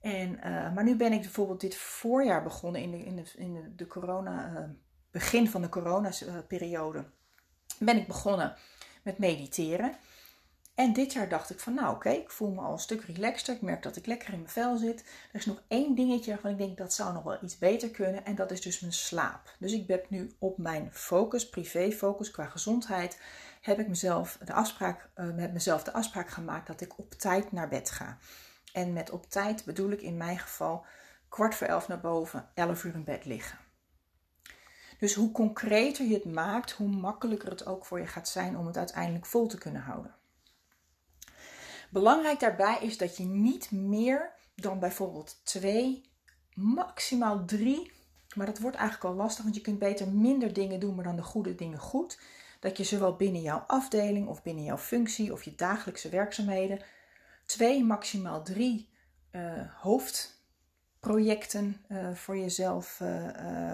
En, 0.00 0.32
uh, 0.32 0.74
maar 0.74 0.84
nu 0.84 0.96
ben 0.96 1.12
ik 1.12 1.20
bijvoorbeeld 1.20 1.60
dit 1.60 1.76
voorjaar 1.76 2.42
begonnen 2.42 2.80
in 2.80 2.90
de, 2.90 2.98
in 2.98 3.16
de, 3.16 3.24
in 3.36 3.54
de, 3.54 3.74
de 3.74 3.86
corona, 3.86 4.50
uh, 4.50 4.64
begin 5.10 5.48
van 5.48 5.60
de 5.62 5.68
coronaperiode. 5.68 7.04
Ben 7.78 7.96
ik 7.96 8.06
begonnen 8.06 8.56
met 9.02 9.18
mediteren. 9.18 9.96
En 10.80 10.92
dit 10.92 11.12
jaar 11.12 11.28
dacht 11.28 11.50
ik 11.50 11.60
van 11.60 11.74
nou 11.74 11.94
oké, 11.94 12.10
ik 12.10 12.30
voel 12.30 12.50
me 12.50 12.60
al 12.60 12.72
een 12.72 12.78
stuk 12.78 13.02
relaxter. 13.02 13.54
Ik 13.54 13.62
merk 13.62 13.82
dat 13.82 13.96
ik 13.96 14.06
lekker 14.06 14.32
in 14.32 14.38
mijn 14.38 14.50
vel 14.50 14.76
zit. 14.76 15.00
Er 15.32 15.38
is 15.38 15.46
nog 15.46 15.62
één 15.68 15.94
dingetje 15.94 16.30
waarvan 16.30 16.50
ik 16.50 16.58
denk 16.58 16.78
dat 16.78 16.92
zou 16.92 17.12
nog 17.12 17.22
wel 17.22 17.38
iets 17.42 17.58
beter 17.58 17.90
kunnen. 17.90 18.24
En 18.24 18.34
dat 18.34 18.50
is 18.50 18.60
dus 18.60 18.80
mijn 18.80 18.92
slaap. 18.92 19.54
Dus 19.58 19.72
ik 19.72 19.86
ben 19.86 20.00
nu 20.08 20.34
op 20.38 20.58
mijn 20.58 20.88
focus, 20.92 21.48
privé 21.48 21.90
focus 21.90 22.30
qua 22.30 22.44
gezondheid. 22.44 23.20
Heb 23.60 23.78
ik 23.78 23.88
mezelf 23.88 24.38
de 24.44 24.52
afspraak, 24.52 25.10
uh, 25.16 25.34
met 25.34 25.52
mezelf 25.52 25.82
de 25.82 25.92
afspraak 25.92 26.28
gemaakt 26.28 26.66
dat 26.66 26.80
ik 26.80 26.98
op 26.98 27.10
tijd 27.14 27.52
naar 27.52 27.68
bed 27.68 27.90
ga. 27.90 28.18
En 28.72 28.92
met 28.92 29.10
op 29.10 29.30
tijd 29.30 29.64
bedoel 29.64 29.90
ik 29.90 30.02
in 30.02 30.16
mijn 30.16 30.38
geval 30.38 30.84
kwart 31.28 31.54
voor 31.54 31.66
elf 31.66 31.88
naar 31.88 32.00
boven, 32.00 32.48
elf 32.54 32.84
uur 32.84 32.94
in 32.94 33.04
bed 33.04 33.24
liggen. 33.24 33.58
Dus 34.98 35.14
hoe 35.14 35.32
concreter 35.32 36.06
je 36.06 36.14
het 36.14 36.32
maakt, 36.32 36.72
hoe 36.72 36.88
makkelijker 36.88 37.50
het 37.50 37.66
ook 37.66 37.86
voor 37.86 38.00
je 38.00 38.06
gaat 38.06 38.28
zijn 38.28 38.56
om 38.56 38.66
het 38.66 38.76
uiteindelijk 38.76 39.26
vol 39.26 39.46
te 39.46 39.58
kunnen 39.58 39.82
houden. 39.82 40.18
Belangrijk 41.90 42.40
daarbij 42.40 42.78
is 42.80 42.98
dat 42.98 43.16
je 43.16 43.24
niet 43.24 43.70
meer 43.70 44.32
dan 44.54 44.78
bijvoorbeeld 44.78 45.40
twee, 45.44 46.10
maximaal 46.54 47.44
drie, 47.44 47.92
maar 48.34 48.46
dat 48.46 48.58
wordt 48.58 48.76
eigenlijk 48.76 49.10
al 49.10 49.14
lastig, 49.14 49.44
want 49.44 49.56
je 49.56 49.60
kunt 49.60 49.78
beter 49.78 50.08
minder 50.08 50.52
dingen 50.52 50.80
doen, 50.80 50.94
maar 50.94 51.04
dan 51.04 51.16
de 51.16 51.22
goede 51.22 51.54
dingen 51.54 51.78
goed. 51.78 52.20
Dat 52.60 52.76
je 52.76 52.84
zowel 52.84 53.16
binnen 53.16 53.42
jouw 53.42 53.64
afdeling 53.66 54.28
of 54.28 54.42
binnen 54.42 54.64
jouw 54.64 54.78
functie 54.78 55.32
of 55.32 55.42
je 55.42 55.54
dagelijkse 55.54 56.08
werkzaamheden 56.08 56.82
twee, 57.46 57.84
maximaal 57.84 58.42
drie 58.42 58.88
uh, 59.32 59.82
hoofdprojecten 59.82 61.84
uh, 61.88 62.14
voor 62.14 62.38
jezelf 62.38 63.00
uh, 63.02 63.72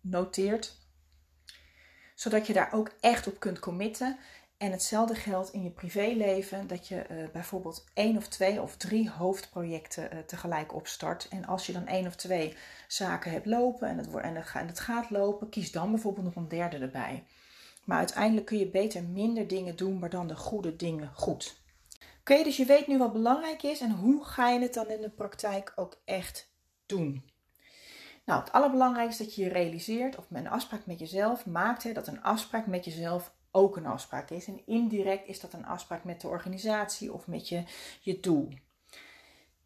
noteert. 0.00 0.76
Zodat 2.14 2.46
je 2.46 2.52
daar 2.52 2.72
ook 2.72 2.90
echt 3.00 3.26
op 3.26 3.40
kunt 3.40 3.58
committen. 3.58 4.18
En 4.58 4.70
hetzelfde 4.70 5.14
geldt 5.14 5.52
in 5.52 5.62
je 5.62 5.70
privéleven, 5.70 6.66
dat 6.66 6.88
je 6.88 7.06
uh, 7.10 7.28
bijvoorbeeld 7.32 7.84
één 7.94 8.16
of 8.16 8.28
twee 8.28 8.62
of 8.62 8.76
drie 8.76 9.10
hoofdprojecten 9.10 10.14
uh, 10.14 10.18
tegelijk 10.18 10.74
opstart. 10.74 11.28
En 11.28 11.44
als 11.44 11.66
je 11.66 11.72
dan 11.72 11.86
één 11.86 12.06
of 12.06 12.16
twee 12.16 12.56
zaken 12.88 13.30
hebt 13.30 13.46
lopen 13.46 13.88
en 13.88 13.98
het, 13.98 14.14
en, 14.14 14.76
gaat 14.76 15.10
lopen, 15.10 15.48
kies 15.48 15.72
dan 15.72 15.90
bijvoorbeeld 15.90 16.24
nog 16.24 16.36
een 16.36 16.48
derde 16.48 16.78
erbij. 16.78 17.24
Maar 17.84 17.98
uiteindelijk 17.98 18.46
kun 18.46 18.58
je 18.58 18.70
beter 18.70 19.02
minder 19.02 19.48
dingen 19.48 19.76
doen, 19.76 19.98
maar 19.98 20.10
dan 20.10 20.26
de 20.26 20.36
goede 20.36 20.76
dingen 20.76 21.10
goed. 21.14 21.60
Oké, 22.20 22.42
dus 22.42 22.56
je 22.56 22.64
weet 22.64 22.86
nu 22.86 22.98
wat 22.98 23.12
belangrijk 23.12 23.62
is 23.62 23.80
en 23.80 23.90
hoe 23.90 24.24
ga 24.24 24.48
je 24.48 24.60
het 24.60 24.74
dan 24.74 24.88
in 24.88 25.00
de 25.00 25.10
praktijk 25.10 25.72
ook 25.76 26.00
echt 26.04 26.50
doen. 26.86 27.30
Nou, 28.24 28.40
het 28.40 28.52
allerbelangrijkste 28.52 29.22
dat 29.22 29.34
je 29.34 29.42
je 29.42 29.48
realiseert 29.48 30.16
of 30.16 30.26
een 30.32 30.48
afspraak 30.48 30.86
met 30.86 30.98
jezelf 30.98 31.46
maakt, 31.46 31.82
hè, 31.82 31.92
dat 31.92 32.06
een 32.06 32.22
afspraak 32.22 32.66
met 32.66 32.84
jezelf 32.84 33.36
ook 33.50 33.76
een 33.76 33.86
afspraak 33.86 34.30
is. 34.30 34.46
En 34.46 34.66
indirect 34.66 35.28
is 35.28 35.40
dat 35.40 35.52
een 35.52 35.66
afspraak 35.66 36.04
met 36.04 36.20
de 36.20 36.28
organisatie 36.28 37.12
of 37.12 37.26
met 37.26 37.48
je, 37.48 37.64
je 38.00 38.20
doel. 38.20 38.48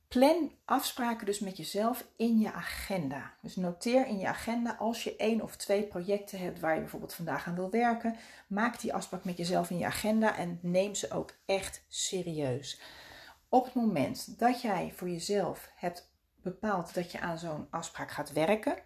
Plan 0.09 0.53
afspraken 0.65 1.27
dus 1.27 1.39
met 1.39 1.57
jezelf 1.57 2.07
in 2.17 2.39
je 2.39 2.53
agenda. 2.53 3.35
Dus 3.43 3.57
noteer 3.57 4.07
in 4.07 4.19
je 4.19 4.27
agenda 4.27 4.77
als 4.79 5.05
je 5.05 5.17
één 5.17 5.41
of 5.41 5.57
twee 5.57 5.83
projecten 5.83 6.39
hebt 6.39 6.61
waar 6.61 6.75
je 6.75 6.81
bijvoorbeeld 6.81 7.15
vandaag 7.15 7.47
aan 7.47 7.55
wil 7.55 7.71
werken. 7.71 8.17
Maak 8.47 8.81
die 8.81 8.95
afspraak 8.95 9.25
met 9.25 9.37
jezelf 9.37 9.71
in 9.71 9.79
je 9.79 9.87
agenda 9.87 10.37
en 10.37 10.59
neem 10.63 10.95
ze 10.95 11.11
ook 11.11 11.35
echt 11.47 11.85
serieus. 11.89 12.81
Op 13.49 13.65
het 13.65 13.75
moment 13.75 14.39
dat 14.39 14.61
jij 14.61 14.93
voor 14.97 15.09
jezelf 15.09 15.71
hebt 15.75 16.11
bepaald 16.43 16.95
dat 16.95 17.13
je 17.13 17.21
aan 17.21 17.39
zo'n 17.39 17.67
afspraak 17.71 18.11
gaat 18.11 18.33
werken, 18.33 18.77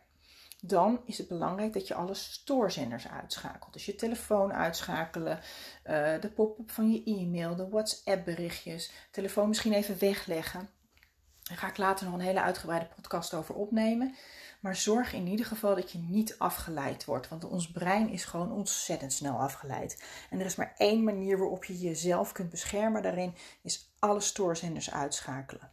dan 0.61 1.01
is 1.05 1.19
het 1.19 1.29
belangrijk 1.29 1.73
dat 1.73 1.89
je 1.89 1.95
alle 1.95 2.15
stoorzenders 2.15 3.09
uitschakelt. 3.09 3.73
Dus 3.73 3.87
je 3.87 3.95
telefoon 3.95 4.53
uitschakelen, 4.53 5.37
uh, 5.37 6.21
de 6.21 6.31
pop-up 6.35 6.71
van 6.71 6.93
je 6.93 7.03
e-mail, 7.05 7.57
de 7.57 7.69
WhatsApp 7.69 8.25
berichtjes, 8.25 8.91
telefoon 9.11 9.49
misschien 9.49 9.73
even 9.73 9.99
wegleggen. 9.99 10.69
Daar 11.43 11.59
ga 11.59 11.69
ik 11.69 11.77
later 11.77 12.05
nog 12.05 12.15
een 12.15 12.21
hele 12.21 12.43
uitgebreide 12.43 12.89
podcast 12.95 13.35
over 13.35 13.55
opnemen. 13.55 14.15
Maar 14.61 14.77
zorg 14.77 15.13
in 15.13 15.27
ieder 15.27 15.47
geval 15.47 15.75
dat 15.75 15.93
je 15.93 15.99
niet 15.99 16.39
afgeleid 16.39 17.05
wordt. 17.05 17.29
Want 17.29 17.45
ons 17.45 17.71
brein 17.71 18.09
is 18.09 18.25
gewoon 18.25 18.53
ontzettend 18.53 19.13
snel 19.13 19.39
afgeleid. 19.39 20.05
En 20.31 20.41
er 20.41 20.47
is 20.47 20.57
maar 20.57 20.75
één 20.77 21.05
manier 21.05 21.39
waarop 21.39 21.65
je 21.65 21.79
jezelf 21.79 22.33
kunt 22.33 22.51
beschermen. 22.51 23.03
Daarin 23.03 23.35
is 23.63 23.93
alle 23.99 24.21
stoorzenders 24.21 24.91
uitschakelen. 24.91 25.71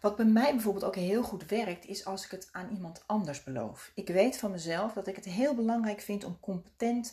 Wat 0.00 0.16
bij 0.16 0.24
mij 0.24 0.52
bijvoorbeeld 0.52 0.84
ook 0.84 0.94
heel 0.94 1.22
goed 1.22 1.46
werkt, 1.46 1.86
is 1.86 2.04
als 2.04 2.24
ik 2.24 2.30
het 2.30 2.48
aan 2.52 2.70
iemand 2.72 3.02
anders 3.06 3.42
beloof. 3.42 3.90
Ik 3.94 4.08
weet 4.08 4.38
van 4.38 4.50
mezelf 4.50 4.92
dat 4.92 5.06
ik 5.06 5.16
het 5.16 5.24
heel 5.24 5.54
belangrijk 5.54 6.00
vind 6.00 6.24
om 6.24 6.40
competent 6.40 7.12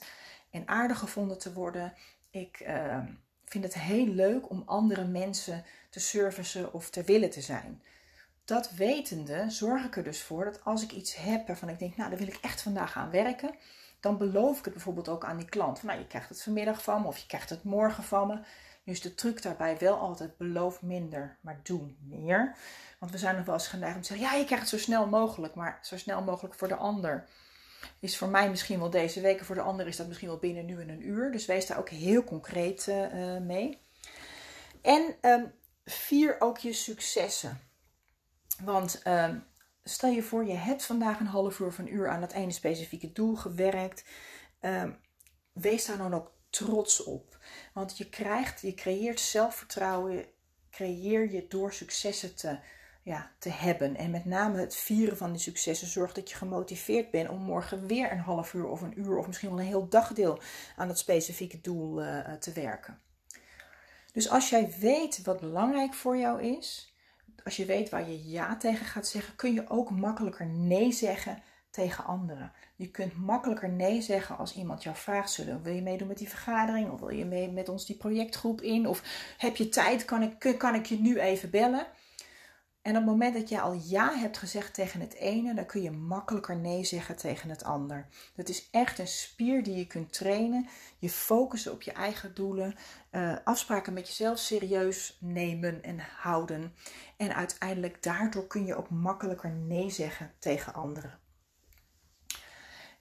en 0.49 0.67
aardig 0.67 0.99
gevonden 0.99 1.37
te 1.37 1.53
worden. 1.53 1.93
Ik 2.29 2.59
uh, 2.67 2.97
vind 3.45 3.63
het 3.63 3.73
heel 3.73 4.07
leuk 4.07 4.49
om 4.49 4.63
andere 4.65 5.05
mensen 5.05 5.63
te 5.89 5.99
servicen 5.99 6.73
of 6.73 6.89
te 6.89 7.03
willen 7.03 7.29
te 7.29 7.41
zijn. 7.41 7.81
dat 8.45 8.71
wetende 8.71 9.45
zorg 9.49 9.85
ik 9.85 9.97
er 9.97 10.03
dus 10.03 10.21
voor 10.21 10.45
dat 10.45 10.63
als 10.63 10.83
ik 10.83 10.91
iets 10.91 11.15
heb 11.15 11.47
waarvan 11.47 11.69
ik 11.69 11.79
denk, 11.79 11.95
nou, 11.95 12.09
daar 12.09 12.19
wil 12.19 12.27
ik 12.27 12.39
echt 12.41 12.61
vandaag 12.61 12.97
aan 12.97 13.09
werken, 13.09 13.55
dan 13.99 14.17
beloof 14.17 14.57
ik 14.57 14.65
het 14.65 14.73
bijvoorbeeld 14.73 15.09
ook 15.09 15.23
aan 15.25 15.37
die 15.37 15.49
klant. 15.49 15.83
Nou, 15.83 15.99
je 15.99 16.07
krijgt 16.07 16.29
het 16.29 16.43
vanmiddag 16.43 16.83
van 16.83 17.01
me 17.01 17.07
of 17.07 17.17
je 17.17 17.27
krijgt 17.27 17.49
het 17.49 17.63
morgen 17.63 18.03
van 18.03 18.27
me. 18.27 18.39
Nu 18.87 18.93
is 18.93 19.01
de 19.01 19.15
truc 19.15 19.41
daarbij 19.41 19.77
wel 19.77 19.97
altijd 19.97 20.37
beloof 20.37 20.81
minder, 20.81 21.37
maar 21.41 21.59
doe 21.63 21.95
meer. 21.99 22.55
Want 22.99 23.11
we 23.11 23.17
zijn 23.17 23.35
nog 23.35 23.45
wel 23.45 23.53
eens 23.53 23.67
geneigd 23.67 23.95
om 23.95 24.01
te 24.01 24.07
zeggen, 24.07 24.27
ja, 24.27 24.33
je 24.33 24.45
krijgt 24.45 24.71
het 24.71 24.79
zo 24.79 24.85
snel 24.85 25.07
mogelijk, 25.07 25.55
maar 25.55 25.79
zo 25.81 25.97
snel 25.97 26.21
mogelijk 26.21 26.55
voor 26.55 26.67
de 26.67 26.75
ander 26.75 27.27
is 27.99 28.17
voor 28.17 28.27
mij 28.27 28.49
misschien 28.49 28.79
wel 28.79 28.89
deze 28.89 29.21
week, 29.21 29.43
voor 29.43 29.55
de 29.55 29.61
ander 29.61 29.87
is 29.87 29.95
dat 29.95 30.07
misschien 30.07 30.27
wel 30.27 30.37
binnen 30.37 30.65
nu 30.65 30.81
en 30.81 30.89
een 30.89 31.07
uur. 31.07 31.31
Dus 31.31 31.45
wees 31.45 31.65
daar 31.65 31.77
ook 31.77 31.89
heel 31.89 32.23
concreet 32.23 32.87
uh, 32.87 33.37
mee. 33.37 33.81
En 34.81 35.15
um, 35.21 35.53
vier 35.85 36.35
ook 36.39 36.57
je 36.57 36.73
successen. 36.73 37.59
Want 38.63 39.01
um, 39.07 39.43
stel 39.83 40.09
je 40.09 40.23
voor, 40.23 40.45
je 40.45 40.55
hebt 40.55 40.85
vandaag 40.85 41.19
een 41.19 41.27
half 41.27 41.59
uur 41.59 41.67
of 41.67 41.77
een 41.77 41.93
uur 41.93 42.09
aan 42.09 42.21
dat 42.21 42.31
ene 42.31 42.51
specifieke 42.51 43.11
doel 43.11 43.35
gewerkt. 43.35 44.05
Um, 44.61 44.99
wees 45.53 45.85
daar 45.85 45.97
dan 45.97 46.13
ook 46.13 46.31
trots 46.49 47.03
op. 47.03 47.36
Want 47.73 47.97
je 47.97 48.09
krijgt, 48.09 48.61
je 48.61 48.73
creëert 48.73 49.19
zelfvertrouwen, 49.19 50.25
creëer 50.71 51.31
je 51.31 51.45
door 51.47 51.73
successen 51.73 52.35
te 52.35 52.59
ja, 53.07 53.31
te 53.39 53.49
hebben. 53.49 53.95
En 53.95 54.11
met 54.11 54.25
name 54.25 54.59
het 54.59 54.75
vieren 54.75 55.17
van 55.17 55.31
die 55.31 55.41
successen 55.41 55.87
zorgt 55.87 56.15
dat 56.15 56.29
je 56.29 56.35
gemotiveerd 56.35 57.11
bent 57.11 57.29
om 57.29 57.41
morgen 57.41 57.87
weer 57.87 58.11
een 58.11 58.19
half 58.19 58.53
uur 58.53 58.67
of 58.67 58.81
een 58.81 58.99
uur 58.99 59.17
of 59.17 59.27
misschien 59.27 59.49
wel 59.49 59.59
een 59.59 59.65
heel 59.65 59.89
dagdeel 59.89 60.39
aan 60.75 60.87
dat 60.87 60.97
specifieke 60.97 61.61
doel 61.61 62.03
uh, 62.03 62.33
te 62.33 62.51
werken. 62.51 62.99
Dus 64.13 64.29
als 64.29 64.49
jij 64.49 64.73
weet 64.79 65.21
wat 65.21 65.39
belangrijk 65.39 65.93
voor 65.93 66.17
jou 66.17 66.43
is, 66.43 66.93
als 67.43 67.55
je 67.55 67.65
weet 67.65 67.89
waar 67.89 68.09
je 68.09 68.29
ja 68.29 68.57
tegen 68.57 68.85
gaat 68.85 69.07
zeggen, 69.07 69.35
kun 69.35 69.53
je 69.53 69.69
ook 69.69 69.89
makkelijker 69.89 70.45
nee 70.45 70.91
zeggen 70.91 71.43
tegen 71.77 72.05
anderen. 72.05 72.51
Je 72.75 72.91
kunt 72.91 73.17
makkelijker 73.17 73.69
nee 73.69 74.01
zeggen 74.01 74.37
als 74.37 74.55
iemand 74.55 74.83
jou 74.83 74.95
vraagt: 74.95 75.31
zullen, 75.31 75.63
wil 75.63 75.73
je 75.73 75.81
meedoen 75.81 76.07
met 76.07 76.17
die 76.17 76.29
vergadering? 76.29 76.91
Of 76.91 76.99
wil 76.99 77.09
je 77.09 77.25
mee 77.25 77.51
met 77.51 77.69
ons 77.69 77.85
die 77.85 77.95
projectgroep 77.95 78.61
in? 78.61 78.87
Of 78.87 79.03
heb 79.37 79.55
je 79.55 79.69
tijd? 79.69 80.05
Kan 80.05 80.21
ik, 80.21 80.55
kan 80.57 80.75
ik 80.75 80.85
je 80.85 80.99
nu 80.99 81.19
even 81.19 81.49
bellen? 81.49 81.87
En 82.81 82.93
op 82.93 83.01
het 83.01 83.11
moment 83.11 83.33
dat 83.33 83.49
je 83.49 83.61
al 83.61 83.81
ja 83.83 84.13
hebt 84.13 84.37
gezegd 84.37 84.73
tegen 84.73 84.99
het 84.99 85.13
ene, 85.13 85.53
dan 85.53 85.65
kun 85.65 85.81
je 85.81 85.91
makkelijker 85.91 86.55
nee 86.55 86.83
zeggen 86.83 87.17
tegen 87.17 87.49
het 87.49 87.63
ander. 87.63 88.07
Dat 88.35 88.49
is 88.49 88.69
echt 88.71 88.99
een 88.99 89.07
spier 89.07 89.63
die 89.63 89.75
je 89.75 89.87
kunt 89.87 90.13
trainen. 90.13 90.67
Je 90.99 91.09
focussen 91.09 91.71
op 91.71 91.81
je 91.81 91.91
eigen 91.91 92.33
doelen, 92.33 92.75
uh, 93.11 93.35
afspraken 93.43 93.93
met 93.93 94.07
jezelf 94.07 94.37
serieus 94.37 95.17
nemen 95.19 95.83
en 95.83 95.99
houden. 96.17 96.73
En 97.17 97.35
uiteindelijk 97.35 98.03
daardoor 98.03 98.47
kun 98.47 98.65
je 98.65 98.75
ook 98.75 98.89
makkelijker 98.89 99.51
nee 99.51 99.89
zeggen 99.89 100.31
tegen 100.39 100.73
anderen. 100.73 101.26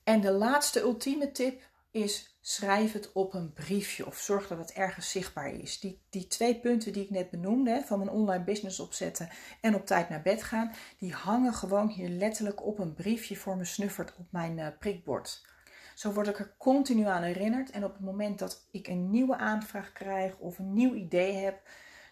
En 0.07 0.21
de 0.21 0.31
laatste 0.31 0.81
ultieme 0.81 1.33
tip 1.33 1.63
is 1.91 2.39
schrijf 2.41 2.93
het 2.93 3.13
op 3.13 3.35
een 3.35 3.53
briefje 3.53 4.07
of 4.07 4.19
zorg 4.19 4.49
dat 4.49 4.59
het 4.59 4.73
ergens 4.73 5.11
zichtbaar 5.11 5.51
is. 5.55 5.81
Die, 5.81 6.03
die 6.11 6.27
twee 6.27 6.61
punten 6.61 6.93
die 6.93 7.03
ik 7.03 7.11
net 7.11 7.31
benoemde, 7.31 7.83
van 7.85 8.01
een 8.01 8.09
online 8.09 8.45
business 8.45 8.81
opzetten 8.81 9.29
en 9.61 9.75
op 9.75 9.87
tijd 9.87 10.09
naar 10.09 10.23
bed 10.23 10.43
gaan, 10.43 10.73
die 10.99 11.13
hangen 11.13 11.55
gewoon 11.55 11.89
hier 11.89 12.09
letterlijk 12.09 12.67
op 12.67 12.79
een 12.79 12.95
briefje 12.95 13.37
voor 13.37 13.57
me 13.57 13.65
snuffert 13.65 14.17
op 14.17 14.27
mijn 14.31 14.59
uh, 14.59 14.67
prikbord. 14.79 15.47
Zo 15.95 16.13
word 16.13 16.29
ik 16.29 16.39
er 16.39 16.55
continu 16.59 17.07
aan 17.07 17.23
herinnerd 17.23 17.71
en 17.71 17.85
op 17.85 17.93
het 17.93 18.05
moment 18.05 18.39
dat 18.39 18.67
ik 18.71 18.89
een 18.89 19.11
nieuwe 19.11 19.37
aanvraag 19.37 19.93
krijg 19.93 20.37
of 20.39 20.59
een 20.59 20.73
nieuw 20.73 20.95
idee 20.95 21.33
heb, 21.33 21.61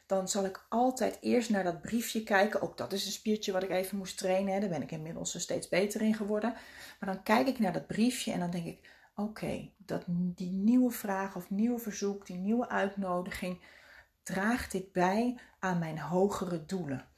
dan 0.07 0.29
zal 0.29 0.45
ik 0.45 0.67
altijd 0.69 1.19
eerst 1.21 1.51
naar 1.51 1.65
dat 1.65 1.81
briefje 1.81 2.23
kijken. 2.23 2.63
Ook 2.63 2.77
dat 2.77 2.93
is 2.93 3.07
een 3.07 3.13
spiertje 3.13 3.53
wat 3.53 3.63
ik 3.63 3.71
even 3.71 3.99
moest 3.99 4.19
trainen. 4.19 4.61
Daar 4.61 4.71
ben 4.71 4.83
ik 4.83 4.91
inmiddels 4.91 5.41
steeds 5.41 5.69
beter 5.69 6.01
in 6.01 6.15
geworden. 6.15 6.55
Maar 7.01 7.15
dan 7.15 7.23
kijk 7.23 7.47
ik 7.47 7.59
naar 7.59 7.73
dat 7.73 7.87
briefje 7.87 8.33
en 8.33 8.39
dan 8.41 8.51
denk 8.51 8.67
ik: 8.67 8.89
oké, 9.15 9.71
dat 9.77 10.05
die 10.09 10.51
nieuwe 10.51 10.91
vraag 10.91 11.37
of 11.37 11.51
nieuwe 11.51 11.79
verzoek, 11.79 12.27
die 12.27 12.37
nieuwe 12.37 12.69
uitnodiging, 12.69 13.63
draagt 14.23 14.73
dit 14.73 14.93
bij 14.93 15.39
aan 15.59 15.79
mijn 15.79 15.99
hogere 15.99 16.65
doelen? 16.67 17.09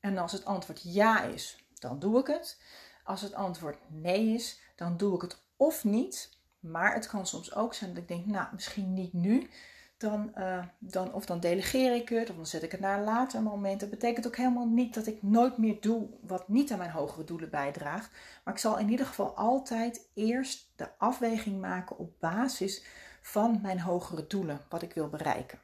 En 0.00 0.18
als 0.18 0.32
het 0.32 0.44
antwoord 0.44 0.80
ja 0.84 1.22
is, 1.22 1.64
dan 1.74 1.98
doe 1.98 2.20
ik 2.20 2.26
het. 2.26 2.60
Als 3.04 3.20
het 3.20 3.34
antwoord 3.34 3.78
nee 3.88 4.34
is, 4.34 4.60
dan 4.76 4.96
doe 4.96 5.14
ik 5.14 5.20
het 5.20 5.42
of 5.56 5.84
niet. 5.84 6.38
Maar 6.60 6.94
het 6.94 7.06
kan 7.06 7.26
soms 7.26 7.54
ook 7.54 7.74
zijn 7.74 7.94
dat 7.94 8.02
ik 8.02 8.08
denk, 8.08 8.26
nou, 8.26 8.46
misschien 8.52 8.92
niet 8.92 9.12
nu 9.12 9.50
dan, 9.96 10.32
uh, 10.38 10.64
dan, 10.78 11.12
of 11.12 11.26
dan 11.26 11.40
delegeer 11.40 11.94
ik 11.94 12.08
het, 12.08 12.30
of 12.30 12.36
dan 12.36 12.46
zet 12.46 12.62
ik 12.62 12.70
het 12.70 12.80
naar 12.80 12.98
een 12.98 13.04
later 13.04 13.42
moment. 13.42 13.80
Dat 13.80 13.90
betekent 13.90 14.26
ook 14.26 14.36
helemaal 14.36 14.66
niet 14.66 14.94
dat 14.94 15.06
ik 15.06 15.22
nooit 15.22 15.58
meer 15.58 15.80
doe 15.80 16.08
wat 16.20 16.48
niet 16.48 16.72
aan 16.72 16.78
mijn 16.78 16.90
hogere 16.90 17.24
doelen 17.24 17.50
bijdraagt. 17.50 18.10
Maar 18.44 18.54
ik 18.54 18.60
zal 18.60 18.78
in 18.78 18.90
ieder 18.90 19.06
geval 19.06 19.36
altijd 19.36 20.08
eerst 20.14 20.72
de 20.76 20.88
afweging 20.98 21.60
maken 21.60 21.98
op 21.98 22.20
basis 22.20 22.84
van 23.22 23.58
mijn 23.62 23.80
hogere 23.80 24.26
doelen, 24.26 24.60
wat 24.68 24.82
ik 24.82 24.92
wil 24.92 25.08
bereiken. 25.08 25.58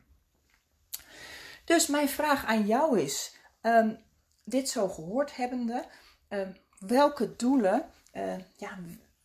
Dus 1.65 1.87
mijn 1.87 2.09
vraag 2.09 2.45
aan 2.45 2.67
jou 2.67 3.01
is: 3.01 3.37
um, 3.63 3.99
dit 4.45 4.69
zo 4.69 4.89
gehoord 4.89 5.37
hebbende, 5.37 5.85
um, 6.29 6.57
welke 6.79 7.37
doelen 7.37 7.85
uh, 8.13 8.35
ja, 8.57 8.79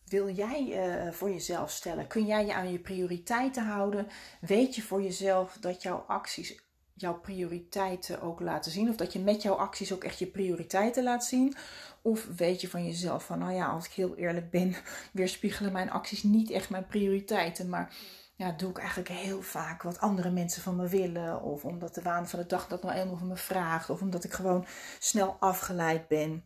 wil 0.08 0.30
jij 0.30 0.88
uh, 1.06 1.12
voor 1.12 1.30
jezelf 1.30 1.70
stellen? 1.70 2.06
Kun 2.06 2.26
jij 2.26 2.46
je 2.46 2.54
aan 2.54 2.72
je 2.72 2.78
prioriteiten 2.78 3.64
houden? 3.64 4.08
Weet 4.40 4.74
je 4.74 4.82
voor 4.82 5.02
jezelf 5.02 5.56
dat 5.60 5.82
jouw 5.82 6.04
acties 6.06 6.66
jouw 6.94 7.20
prioriteiten 7.20 8.20
ook 8.22 8.40
laten 8.40 8.70
zien? 8.70 8.88
Of 8.88 8.96
dat 8.96 9.12
je 9.12 9.18
met 9.18 9.42
jouw 9.42 9.54
acties 9.54 9.92
ook 9.92 10.04
echt 10.04 10.18
je 10.18 10.26
prioriteiten 10.26 11.02
laat 11.02 11.24
zien? 11.24 11.54
Of 12.02 12.26
weet 12.36 12.60
je 12.60 12.68
van 12.68 12.84
jezelf 12.84 13.24
van, 13.24 13.38
nou 13.38 13.52
ja, 13.52 13.66
als 13.66 13.86
ik 13.86 13.92
heel 13.92 14.16
eerlijk 14.16 14.50
ben, 14.50 14.74
weerspiegelen 15.12 15.72
mijn 15.72 15.90
acties 15.90 16.22
niet 16.22 16.50
echt 16.50 16.70
mijn 16.70 16.86
prioriteiten. 16.86 17.68
Maar 17.68 17.94
ja, 18.36 18.52
doe 18.52 18.70
ik 18.70 18.78
eigenlijk 18.78 19.08
heel 19.08 19.42
vaak 19.42 19.82
wat 19.82 20.00
andere 20.00 20.30
mensen 20.30 20.62
van 20.62 20.76
me 20.76 20.88
willen. 20.88 21.42
Of 21.42 21.64
omdat 21.64 21.94
de 21.94 22.02
waan 22.02 22.28
van 22.28 22.38
de 22.38 22.46
dag 22.46 22.68
dat 22.68 22.82
nou 22.82 22.94
eenmaal 22.94 23.16
van 23.16 23.28
me 23.28 23.36
vraagt. 23.36 23.90
Of 23.90 24.00
omdat 24.00 24.24
ik 24.24 24.32
gewoon 24.32 24.66
snel 24.98 25.36
afgeleid 25.40 26.08
ben. 26.08 26.44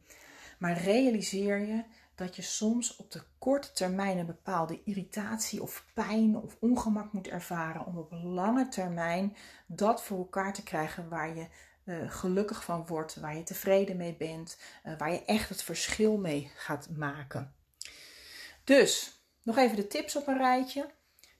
Maar 0.58 0.82
realiseer 0.82 1.58
je 1.58 1.82
dat 2.14 2.36
je 2.36 2.42
soms 2.42 2.96
op 2.96 3.10
de 3.10 3.22
korte 3.38 3.72
termijn 3.72 4.18
een 4.18 4.26
bepaalde 4.26 4.80
irritatie 4.84 5.62
of 5.62 5.86
pijn 5.94 6.36
of 6.36 6.56
ongemak 6.60 7.12
moet 7.12 7.28
ervaren 7.28 7.86
om 7.86 7.98
op 7.98 8.12
lange 8.12 8.68
termijn 8.68 9.36
dat 9.66 10.02
voor 10.02 10.18
elkaar 10.18 10.52
te 10.52 10.62
krijgen 10.62 11.08
waar 11.08 11.36
je 11.36 11.46
uh, 11.84 12.10
gelukkig 12.10 12.64
van 12.64 12.86
wordt, 12.86 13.16
waar 13.16 13.36
je 13.36 13.42
tevreden 13.42 13.96
mee 13.96 14.16
bent, 14.16 14.58
uh, 14.84 14.98
waar 14.98 15.12
je 15.12 15.24
echt 15.24 15.48
het 15.48 15.62
verschil 15.62 16.16
mee 16.16 16.50
gaat 16.56 16.88
maken. 16.96 17.54
Dus 18.64 19.20
nog 19.42 19.56
even 19.56 19.76
de 19.76 19.86
tips 19.86 20.16
op 20.16 20.26
een 20.26 20.38
rijtje. 20.38 20.90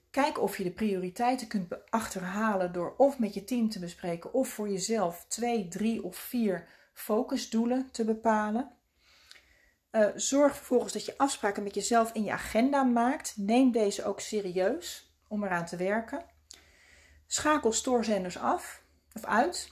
Kijk 0.09 0.41
of 0.41 0.57
je 0.57 0.63
de 0.63 0.71
prioriteiten 0.71 1.47
kunt 1.47 1.89
achterhalen 1.89 2.71
door 2.71 2.93
of 2.97 3.19
met 3.19 3.33
je 3.33 3.43
team 3.43 3.69
te 3.69 3.79
bespreken 3.79 4.33
of 4.33 4.49
voor 4.49 4.69
jezelf 4.69 5.25
twee, 5.27 5.67
drie 5.67 6.03
of 6.03 6.15
vier 6.15 6.67
focusdoelen 6.93 7.89
te 7.91 8.05
bepalen. 8.05 8.71
Uh, 9.95 10.07
zorg 10.15 10.55
vervolgens 10.55 10.93
dat 10.93 11.05
je 11.05 11.17
afspraken 11.17 11.63
met 11.63 11.75
jezelf 11.75 12.11
in 12.11 12.23
je 12.23 12.31
agenda 12.31 12.83
maakt. 12.83 13.33
Neem 13.37 13.71
deze 13.71 14.05
ook 14.05 14.19
serieus 14.19 15.15
om 15.27 15.43
eraan 15.43 15.65
te 15.65 15.75
werken. 15.75 16.25
Schakel 17.27 17.71
stoorzenders 17.71 18.37
af 18.37 18.83
of 19.13 19.25
uit. 19.25 19.71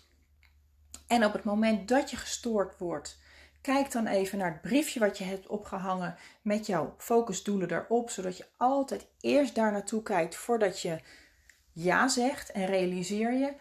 En 1.07 1.25
op 1.25 1.33
het 1.33 1.43
moment 1.43 1.87
dat 1.87 2.09
je 2.09 2.17
gestoord 2.17 2.77
wordt, 2.77 3.19
kijk 3.61 3.91
dan 3.91 4.07
even 4.07 4.37
naar 4.37 4.51
het 4.51 4.61
briefje 4.61 4.99
wat 4.99 5.17
je 5.17 5.23
hebt 5.23 5.47
opgehangen 5.47 6.15
met 6.41 6.65
jouw 6.65 6.95
focusdoelen 6.97 7.71
erop, 7.71 8.09
zodat 8.09 8.37
je 8.37 8.45
altijd 8.57 9.07
eerst 9.19 9.55
daar 9.55 9.71
naartoe 9.71 10.03
kijkt 10.03 10.35
voordat 10.35 10.81
je 10.81 10.99
ja 11.71 12.07
zegt 12.07 12.51
en 12.51 12.65
realiseer 12.65 13.33
je 13.33 13.55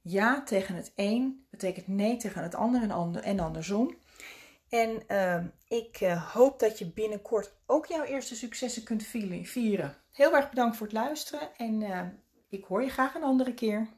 ja 0.00 0.42
tegen 0.42 0.74
het 0.74 0.92
een 0.96 1.46
betekent 1.50 1.88
nee 1.88 2.16
tegen 2.16 2.42
het 2.42 2.54
ander 2.54 3.22
en 3.22 3.40
andersom. 3.40 3.96
En 4.72 5.02
uh, 5.08 5.44
ik 5.68 6.00
uh, 6.00 6.32
hoop 6.32 6.58
dat 6.60 6.78
je 6.78 6.92
binnenkort 6.92 7.52
ook 7.66 7.86
jouw 7.86 8.02
eerste 8.02 8.36
successen 8.36 8.84
kunt 8.84 9.02
vieren. 9.42 9.96
Heel 10.12 10.34
erg 10.34 10.48
bedankt 10.48 10.76
voor 10.76 10.86
het 10.86 10.96
luisteren 10.96 11.56
en 11.56 11.80
uh, 11.80 12.00
ik 12.48 12.64
hoor 12.64 12.82
je 12.82 12.88
graag 12.88 13.14
een 13.14 13.22
andere 13.22 13.54
keer. 13.54 13.88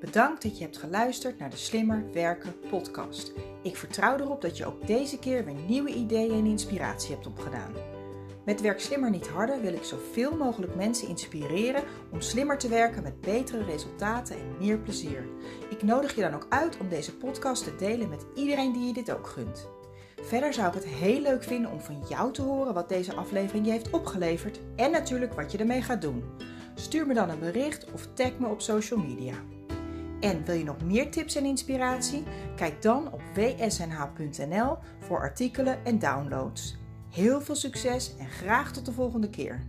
Bedankt 0.00 0.42
dat 0.42 0.58
je 0.58 0.64
hebt 0.64 0.78
geluisterd 0.78 1.38
naar 1.38 1.50
de 1.50 1.56
Slimmer 1.56 2.12
Werken 2.12 2.60
podcast. 2.70 3.32
Ik 3.62 3.76
vertrouw 3.76 4.18
erop 4.18 4.40
dat 4.40 4.56
je 4.56 4.66
ook 4.66 4.86
deze 4.86 5.18
keer 5.18 5.44
weer 5.44 5.54
nieuwe 5.54 5.94
ideeën 5.94 6.32
en 6.32 6.46
inspiratie 6.46 7.14
hebt 7.14 7.26
opgedaan. 7.26 7.89
Met 8.50 8.60
Werk 8.60 8.80
Slimmer 8.80 9.10
Niet 9.10 9.28
Harder 9.28 9.60
wil 9.60 9.72
ik 9.72 9.84
zoveel 9.84 10.36
mogelijk 10.36 10.74
mensen 10.74 11.08
inspireren 11.08 11.82
om 12.10 12.20
slimmer 12.20 12.58
te 12.58 12.68
werken 12.68 13.02
met 13.02 13.20
betere 13.20 13.64
resultaten 13.64 14.36
en 14.36 14.54
meer 14.58 14.78
plezier. 14.78 15.24
Ik 15.68 15.82
nodig 15.82 16.14
je 16.14 16.20
dan 16.20 16.34
ook 16.34 16.46
uit 16.48 16.76
om 16.80 16.88
deze 16.88 17.16
podcast 17.16 17.64
te 17.64 17.76
delen 17.76 18.08
met 18.08 18.26
iedereen 18.34 18.72
die 18.72 18.86
je 18.86 18.92
dit 18.92 19.12
ook 19.12 19.26
gunt. 19.26 19.68
Verder 20.22 20.54
zou 20.54 20.68
ik 20.68 20.74
het 20.74 20.84
heel 20.84 21.20
leuk 21.20 21.42
vinden 21.42 21.70
om 21.70 21.80
van 21.80 22.02
jou 22.08 22.32
te 22.32 22.42
horen 22.42 22.74
wat 22.74 22.88
deze 22.88 23.14
aflevering 23.14 23.66
je 23.66 23.72
heeft 23.72 23.90
opgeleverd 23.90 24.60
en 24.76 24.90
natuurlijk 24.90 25.34
wat 25.34 25.52
je 25.52 25.58
ermee 25.58 25.82
gaat 25.82 26.02
doen. 26.02 26.24
Stuur 26.74 27.06
me 27.06 27.14
dan 27.14 27.30
een 27.30 27.40
bericht 27.40 27.92
of 27.92 28.08
tag 28.14 28.38
me 28.38 28.46
op 28.46 28.60
social 28.60 29.00
media. 29.00 29.34
En 30.20 30.44
wil 30.44 30.54
je 30.54 30.64
nog 30.64 30.82
meer 30.82 31.10
tips 31.10 31.34
en 31.34 31.44
inspiratie? 31.44 32.22
Kijk 32.56 32.82
dan 32.82 33.12
op 33.12 33.22
wsnh.nl 33.34 34.76
voor 34.98 35.18
artikelen 35.18 35.84
en 35.84 35.98
downloads. 35.98 36.79
Heel 37.10 37.40
veel 37.40 37.54
succes 37.54 38.16
en 38.18 38.28
graag 38.28 38.72
tot 38.72 38.86
de 38.86 38.92
volgende 38.92 39.30
keer. 39.30 39.62